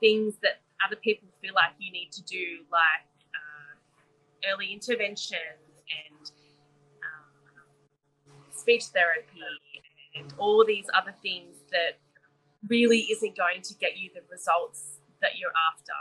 things 0.00 0.34
that 0.42 0.60
other 0.84 0.96
people 0.96 1.28
feel 1.40 1.52
like 1.54 1.72
you 1.78 1.92
need 1.92 2.10
to 2.12 2.22
do, 2.24 2.64
like 2.72 3.04
uh, 3.36 4.52
early 4.52 4.72
intervention 4.72 5.36
and 5.92 6.30
um, 7.04 8.34
speech 8.50 8.84
therapy 8.84 9.44
and 10.16 10.32
all 10.38 10.64
these 10.64 10.86
other 10.96 11.14
things 11.22 11.56
that 11.70 12.00
really 12.68 13.06
isn't 13.12 13.36
going 13.36 13.62
to 13.62 13.74
get 13.74 13.96
you 13.96 14.10
the 14.14 14.22
results 14.30 15.00
that 15.20 15.36
you're 15.36 15.54
after. 15.72 15.96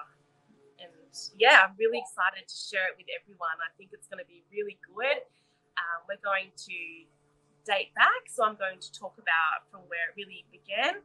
And 0.79 0.91
yeah, 1.37 1.67
I'm 1.67 1.75
really 1.77 1.99
excited 1.99 2.47
to 2.47 2.55
share 2.55 2.87
it 2.87 2.95
with 2.95 3.07
everyone. 3.11 3.59
I 3.59 3.71
think 3.77 3.91
it's 3.91 4.07
going 4.07 4.23
to 4.23 4.27
be 4.27 4.43
really 4.51 4.79
good. 4.87 5.23
Um, 5.79 6.03
we're 6.07 6.23
going 6.23 6.51
to 6.67 6.77
date 7.63 7.95
back, 7.95 8.27
so 8.27 8.43
I'm 8.43 8.55
going 8.55 8.79
to 8.79 8.91
talk 8.91 9.15
about 9.17 9.67
from 9.71 9.81
where 9.87 10.11
it 10.11 10.19
really 10.19 10.45
began. 10.51 10.99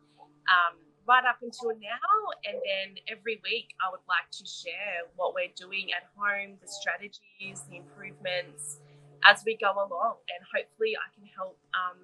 Um, 0.51 0.77
right 1.07 1.25
up 1.25 1.39
until 1.43 1.77
now. 1.77 2.17
And 2.49 2.57
then 2.65 2.97
every 3.09 3.41
week, 3.45 3.77
I 3.81 3.91
would 3.91 4.05
like 4.09 4.29
to 4.41 4.45
share 4.45 5.09
what 5.17 5.35
we're 5.35 5.53
doing 5.57 5.93
at 5.93 6.09
home, 6.17 6.57
the 6.61 6.69
strategies, 6.69 7.65
the 7.69 7.77
improvements 7.85 8.81
as 9.25 9.43
we 9.45 9.57
go 9.57 9.73
along. 9.73 10.21
And 10.33 10.41
hopefully, 10.49 10.97
I 10.97 11.09
can 11.13 11.29
help 11.29 11.57
um, 11.73 12.01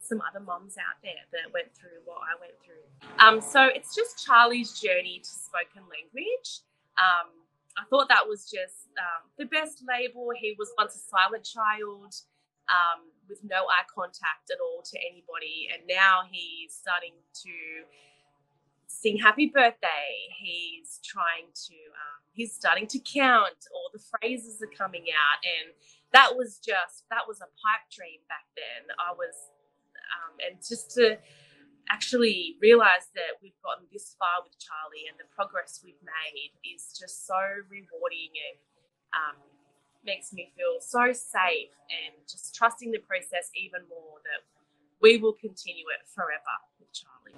some 0.00 0.22
other 0.22 0.40
moms 0.40 0.76
out 0.78 1.00
there 1.02 1.24
that 1.32 1.52
went 1.52 1.74
through 1.74 2.04
what 2.04 2.22
I 2.24 2.34
went 2.40 2.56
through. 2.62 2.84
Um, 3.18 3.40
so 3.40 3.66
it's 3.66 3.94
just 3.94 4.24
Charlie's 4.24 4.78
journey 4.78 5.20
to 5.22 5.28
spoken 5.28 5.82
language. 5.88 6.62
Um, 6.96 7.32
I 7.78 7.84
thought 7.90 8.08
that 8.08 8.26
was 8.26 8.50
just 8.50 8.88
um, 8.98 9.28
the 9.38 9.44
best 9.44 9.84
label. 9.86 10.30
He 10.34 10.56
was 10.58 10.72
once 10.78 10.96
a 10.96 10.98
silent 10.98 11.44
child 11.44 12.14
um, 12.68 13.12
with 13.28 13.40
no 13.44 13.64
eye 13.68 13.86
contact 13.92 14.50
at 14.50 14.58
all 14.60 14.82
to 14.82 14.98
anybody, 14.98 15.68
and 15.72 15.86
now 15.86 16.22
he's 16.30 16.72
starting 16.72 17.14
to 17.44 17.50
sing 18.86 19.18
happy 19.18 19.46
birthday. 19.52 20.30
He's 20.38 21.00
trying 21.04 21.52
to, 21.68 21.74
um, 21.74 22.20
he's 22.32 22.54
starting 22.54 22.86
to 22.88 22.98
count. 22.98 23.66
All 23.74 23.90
the 23.92 24.00
phrases 24.00 24.62
are 24.62 24.72
coming 24.76 25.06
out. 25.12 25.38
And 25.44 25.74
that 26.12 26.36
was 26.36 26.58
just, 26.58 27.04
that 27.10 27.28
was 27.28 27.40
a 27.40 27.50
pipe 27.60 27.84
dream 27.92 28.20
back 28.28 28.46
then. 28.56 28.88
I 28.98 29.12
was, 29.12 29.34
um, 30.14 30.32
and 30.48 30.58
just 30.58 30.92
to 30.92 31.18
actually 31.90 32.56
realize 32.60 33.10
that 33.14 33.38
we've 33.42 33.56
gotten 33.62 33.86
this 33.92 34.14
far 34.18 34.42
with 34.42 34.58
Charlie 34.58 35.06
and 35.08 35.16
the 35.18 35.28
progress 35.34 35.80
we've 35.84 36.00
made 36.02 36.52
is 36.66 36.94
just 36.98 37.26
so 37.26 37.38
rewarding 37.70 38.32
and 38.34 38.56
um, 39.14 39.38
makes 40.04 40.32
me 40.32 40.52
feel 40.56 40.78
so 40.80 41.12
safe 41.12 41.74
and 41.90 42.14
just 42.28 42.54
trusting 42.54 42.90
the 42.90 43.02
process 43.02 43.50
even 43.54 43.82
more 43.90 44.22
that 44.26 44.42
we 45.02 45.18
will 45.18 45.34
continue 45.34 45.86
it 45.94 46.06
forever. 46.08 46.56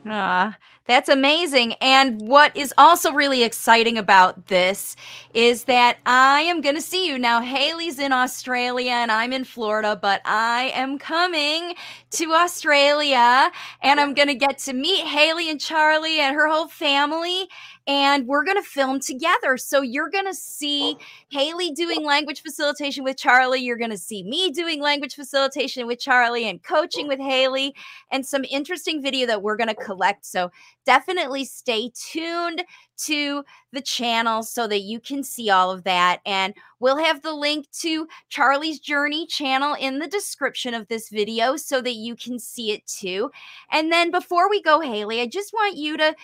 Ah, 0.06 0.56
that's 0.86 1.08
amazing. 1.10 1.74
And 1.82 2.22
what 2.22 2.56
is 2.56 2.72
also 2.78 3.12
really 3.12 3.42
exciting 3.42 3.98
about 3.98 4.46
this 4.46 4.96
is 5.34 5.64
that 5.64 5.98
I 6.06 6.40
am 6.42 6.62
going 6.62 6.76
to 6.76 6.80
see 6.80 7.06
you. 7.06 7.18
Now, 7.18 7.42
Haley's 7.42 7.98
in 7.98 8.12
Australia 8.12 8.92
and 8.92 9.12
I'm 9.12 9.32
in 9.34 9.44
Florida, 9.44 9.98
but 10.00 10.22
I 10.24 10.72
am 10.74 10.98
coming 10.98 11.74
to 12.12 12.32
Australia 12.32 13.50
and 13.82 14.00
I'm 14.00 14.14
going 14.14 14.28
to 14.28 14.34
get 14.34 14.58
to 14.60 14.72
meet 14.72 15.04
Haley 15.04 15.50
and 15.50 15.60
Charlie 15.60 16.20
and 16.20 16.34
her 16.34 16.48
whole 16.48 16.68
family 16.68 17.48
and 17.88 18.26
we're 18.26 18.44
going 18.44 18.62
to 18.62 18.68
film 18.68 19.00
together. 19.00 19.56
So 19.56 19.80
you're 19.80 20.10
going 20.10 20.26
to 20.26 20.34
see 20.34 20.94
oh. 20.94 21.04
Haley 21.30 21.72
doing 21.72 22.00
oh. 22.00 22.06
language 22.06 22.42
facilitation 22.42 23.02
with 23.02 23.16
Charlie. 23.16 23.60
You're 23.60 23.78
going 23.78 23.90
to 23.90 23.98
see 23.98 24.22
me 24.22 24.50
doing 24.50 24.80
language 24.80 25.14
facilitation 25.14 25.86
with 25.86 25.98
Charlie 25.98 26.48
and 26.48 26.62
coaching 26.62 27.06
oh. 27.06 27.08
with 27.08 27.18
Haley 27.18 27.74
and 28.12 28.24
some 28.24 28.44
interesting 28.44 29.02
video 29.02 29.26
that 29.26 29.42
we're 29.42 29.56
going 29.56 29.68
to 29.68 29.74
collect. 29.74 30.26
So 30.26 30.50
definitely 30.84 31.46
stay 31.46 31.90
tuned 31.94 32.62
to 32.98 33.44
the 33.72 33.80
channel 33.80 34.42
so 34.42 34.66
that 34.66 34.80
you 34.80 35.00
can 35.00 35.22
see 35.22 35.50
all 35.50 35.70
of 35.70 35.84
that. 35.84 36.20
And 36.24 36.54
we'll 36.80 36.98
have 36.98 37.22
the 37.22 37.32
link 37.32 37.70
to 37.80 38.08
Charlie's 38.28 38.80
Journey 38.80 39.26
channel 39.26 39.74
in 39.74 39.98
the 39.98 40.06
description 40.06 40.74
of 40.74 40.88
this 40.88 41.08
video 41.08 41.56
so 41.56 41.80
that 41.80 41.94
you 41.94 42.16
can 42.16 42.38
see 42.38 42.72
it 42.72 42.86
too. 42.86 43.30
And 43.70 43.92
then 43.92 44.10
before 44.10 44.48
we 44.48 44.62
go, 44.62 44.80
Haley, 44.80 45.20
I 45.20 45.26
just 45.26 45.52
want 45.52 45.76
you 45.76 45.96
to 45.96 46.14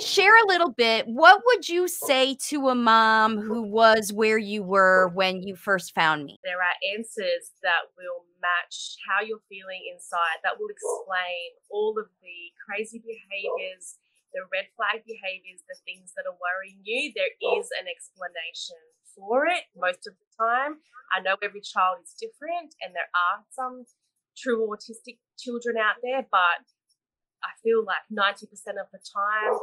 share 0.00 0.36
a 0.36 0.46
little 0.46 0.70
bit. 0.70 1.06
What 1.06 1.42
would 1.46 1.68
you 1.68 1.88
say 1.88 2.36
to 2.48 2.68
a 2.68 2.74
mom 2.74 3.40
who 3.40 3.62
was 3.62 4.12
where 4.12 4.38
you 4.38 4.62
were 4.62 5.08
when 5.14 5.42
you 5.42 5.56
first 5.56 5.94
found 5.94 6.24
me? 6.24 6.38
There 6.44 6.58
are 6.58 6.96
answers 6.96 7.52
that 7.62 7.90
will 7.96 8.24
match 8.40 8.96
how 9.08 9.24
you're 9.24 9.42
feeling 9.48 9.88
inside, 9.92 10.38
that 10.42 10.58
will 10.58 10.68
explain 10.68 11.56
all 11.70 11.96
of 11.98 12.06
the 12.20 12.52
crazy 12.66 12.98
behaviors, 12.98 13.96
the 14.36 14.44
red 14.52 14.68
flag 14.76 15.00
behaviors, 15.08 15.64
the 15.64 15.80
things 15.88 16.12
that 16.12 16.28
are 16.28 16.36
worrying 16.36 16.84
you. 16.84 17.08
There 17.16 17.32
is 17.56 17.72
an 17.80 17.88
explanation 17.88 18.76
for 19.16 19.48
it 19.48 19.64
most 19.72 20.04
of 20.04 20.12
the 20.12 20.28
time. 20.36 20.84
I 21.08 21.24
know 21.24 21.40
every 21.40 21.64
child 21.64 22.04
is 22.04 22.12
different, 22.20 22.76
and 22.84 22.92
there 22.92 23.08
are 23.16 23.48
some 23.48 23.88
true 24.36 24.68
autistic 24.68 25.16
children 25.40 25.80
out 25.80 26.04
there, 26.04 26.28
but 26.28 26.68
I 27.40 27.56
feel 27.64 27.80
like 27.80 28.04
90% 28.12 28.44
of 28.76 28.92
the 28.92 29.00
time, 29.00 29.56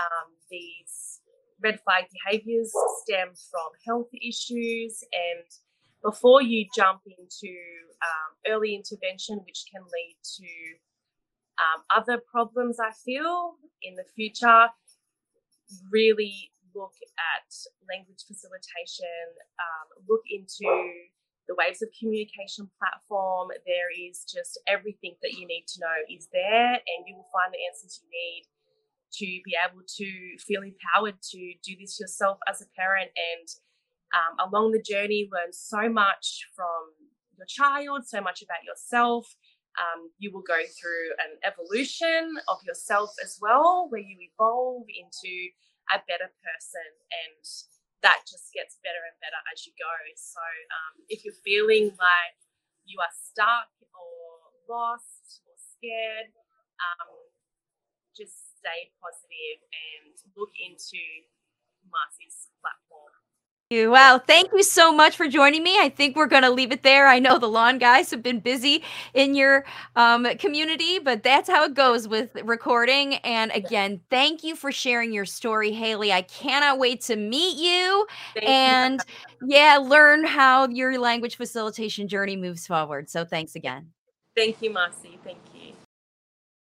um, 0.00 0.28
these 0.48 1.20
red 1.60 1.80
flag 1.84 2.08
behaviors 2.08 2.72
stem 3.04 3.36
from 3.36 3.70
health 3.84 4.08
issues. 4.16 5.04
And 5.12 5.44
before 6.02 6.40
you 6.40 6.64
jump 6.74 7.02
into 7.04 7.52
um, 8.00 8.30
early 8.48 8.74
intervention, 8.74 9.44
which 9.44 9.64
can 9.70 9.82
lead 9.84 10.16
to 10.40 10.48
um, 11.58 11.84
other 11.94 12.18
problems, 12.18 12.78
I 12.80 12.90
feel 12.92 13.54
in 13.82 13.94
the 13.94 14.04
future, 14.14 14.68
really 15.90 16.50
look 16.74 16.94
at 17.18 17.48
language 17.88 18.26
facilitation, 18.26 19.26
um, 19.62 19.86
look 20.08 20.22
into 20.30 20.66
the 21.46 21.54
Waves 21.54 21.82
of 21.82 21.88
Communication 21.98 22.70
platform. 22.78 23.48
There 23.66 23.92
is 23.94 24.24
just 24.26 24.58
everything 24.66 25.14
that 25.22 25.32
you 25.32 25.46
need 25.46 25.66
to 25.74 25.80
know 25.80 25.98
is 26.10 26.28
there, 26.32 26.74
and 26.74 27.06
you 27.06 27.14
will 27.16 27.30
find 27.30 27.52
the 27.52 27.62
answers 27.70 28.00
you 28.02 28.08
need 28.10 28.44
to 29.20 29.26
be 29.44 29.54
able 29.54 29.82
to 29.86 30.08
feel 30.42 30.62
empowered 30.62 31.22
to 31.22 31.38
do 31.62 31.76
this 31.78 32.00
yourself 32.00 32.38
as 32.48 32.60
a 32.60 32.66
parent 32.74 33.10
and 33.14 33.46
um, 34.14 34.48
along 34.48 34.72
the 34.72 34.82
journey 34.82 35.28
learn 35.30 35.52
so 35.52 35.88
much 35.88 36.46
from 36.54 36.94
your 37.36 37.46
child, 37.46 38.06
so 38.06 38.20
much 38.20 38.42
about 38.42 38.64
yourself. 38.64 39.36
Um, 39.74 40.10
you 40.18 40.30
will 40.30 40.46
go 40.46 40.62
through 40.78 41.18
an 41.18 41.34
evolution 41.42 42.38
of 42.46 42.62
yourself 42.62 43.10
as 43.22 43.38
well, 43.42 43.90
where 43.90 44.00
you 44.00 44.16
evolve 44.20 44.86
into 44.86 45.50
a 45.90 45.98
better 46.06 46.30
person, 46.42 46.88
and 47.10 47.42
that 48.02 48.22
just 48.28 48.54
gets 48.54 48.78
better 48.86 49.02
and 49.02 49.16
better 49.18 49.40
as 49.50 49.66
you 49.66 49.72
go. 49.74 49.90
So, 50.14 50.40
um, 50.40 51.02
if 51.08 51.24
you're 51.24 51.42
feeling 51.42 51.90
like 51.98 52.38
you 52.86 53.00
are 53.00 53.12
stuck 53.12 53.72
or 53.90 54.54
lost 54.70 55.42
or 55.48 55.56
scared, 55.58 56.30
um, 56.78 57.10
just 58.14 58.56
stay 58.62 58.94
positive 59.02 59.58
and 59.74 60.14
look 60.38 60.54
into 60.56 61.02
Marcy's 61.90 62.48
platform. 62.62 63.12
Wow. 63.70 64.20
Thank 64.24 64.52
you 64.52 64.62
so 64.62 64.92
much 64.92 65.16
for 65.16 65.26
joining 65.26 65.62
me. 65.62 65.76
I 65.80 65.88
think 65.88 66.14
we're 66.14 66.26
going 66.26 66.42
to 66.42 66.50
leave 66.50 66.70
it 66.70 66.82
there. 66.82 67.08
I 67.08 67.18
know 67.18 67.38
the 67.38 67.48
lawn 67.48 67.78
guys 67.78 68.10
have 68.10 68.22
been 68.22 68.38
busy 68.38 68.84
in 69.14 69.34
your 69.34 69.64
um, 69.96 70.26
community, 70.38 70.98
but 71.00 71.22
that's 71.22 71.48
how 71.48 71.64
it 71.64 71.74
goes 71.74 72.06
with 72.06 72.30
recording. 72.44 73.14
And 73.16 73.50
again, 73.52 74.00
thank 74.10 74.44
you 74.44 74.54
for 74.54 74.70
sharing 74.70 75.12
your 75.12 75.24
story, 75.24 75.72
Haley. 75.72 76.12
I 76.12 76.22
cannot 76.22 76.78
wait 76.78 77.00
to 77.02 77.16
meet 77.16 77.56
you 77.56 78.06
thank 78.34 78.48
and, 78.48 79.04
you. 79.40 79.48
yeah, 79.48 79.78
learn 79.78 80.24
how 80.24 80.68
your 80.68 80.96
language 81.00 81.36
facilitation 81.36 82.06
journey 82.06 82.36
moves 82.36 82.66
forward. 82.66 83.10
So 83.10 83.24
thanks 83.24 83.56
again. 83.56 83.88
Thank 84.36 84.62
you, 84.62 84.70
Marcy. 84.70 85.18
Thank 85.24 85.38
you. 85.52 85.53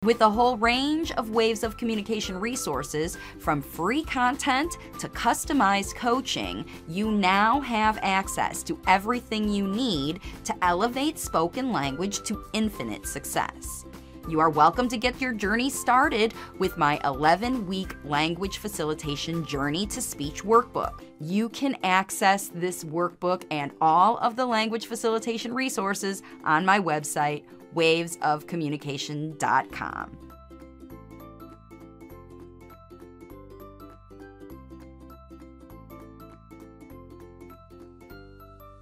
With 0.03 0.21
a 0.21 0.29
whole 0.29 0.57
range 0.57 1.13
of 1.13 1.31
waves 1.31 1.63
of 1.63 1.77
communication 1.77 2.41
resources, 2.41 3.17
from 3.39 3.63
free 3.63 4.03
content 4.03 4.77
to 4.99 5.09
customized 5.09 5.95
coaching, 5.95 6.65
you 6.89 7.13
now 7.13 7.61
have 7.61 8.01
access 8.03 8.65
to 8.65 8.77
everything 8.89 9.49
you 9.49 9.69
need 9.69 10.19
to 10.43 10.65
elevate 10.65 11.21
spoken 11.21 11.71
language 11.71 12.25
to 12.25 12.45
infinite 12.53 13.07
success. 13.07 13.85
You 14.29 14.41
are 14.41 14.51
welcome 14.51 14.89
to 14.89 14.97
get 14.97 15.21
your 15.21 15.33
journey 15.33 15.71
started 15.71 16.35
with 16.59 16.77
my 16.77 17.01
11 17.05 17.65
week 17.69 17.95
language 18.05 18.59
facilitation 18.59 19.45
journey 19.47 19.87
to 19.87 20.03
speech 20.03 20.43
workbook. 20.43 21.01
You 21.21 21.49
can 21.49 21.77
access 21.85 22.49
this 22.49 22.83
workbook 22.83 23.45
and 23.53 23.71
all 23.81 24.19
of 24.19 24.35
the 24.35 24.47
language 24.47 24.87
facilitation 24.87 25.55
resources 25.55 26.23
on 26.45 26.65
my 26.65 26.81
website, 26.81 27.45
wavesofcommunication.com. 27.75 30.32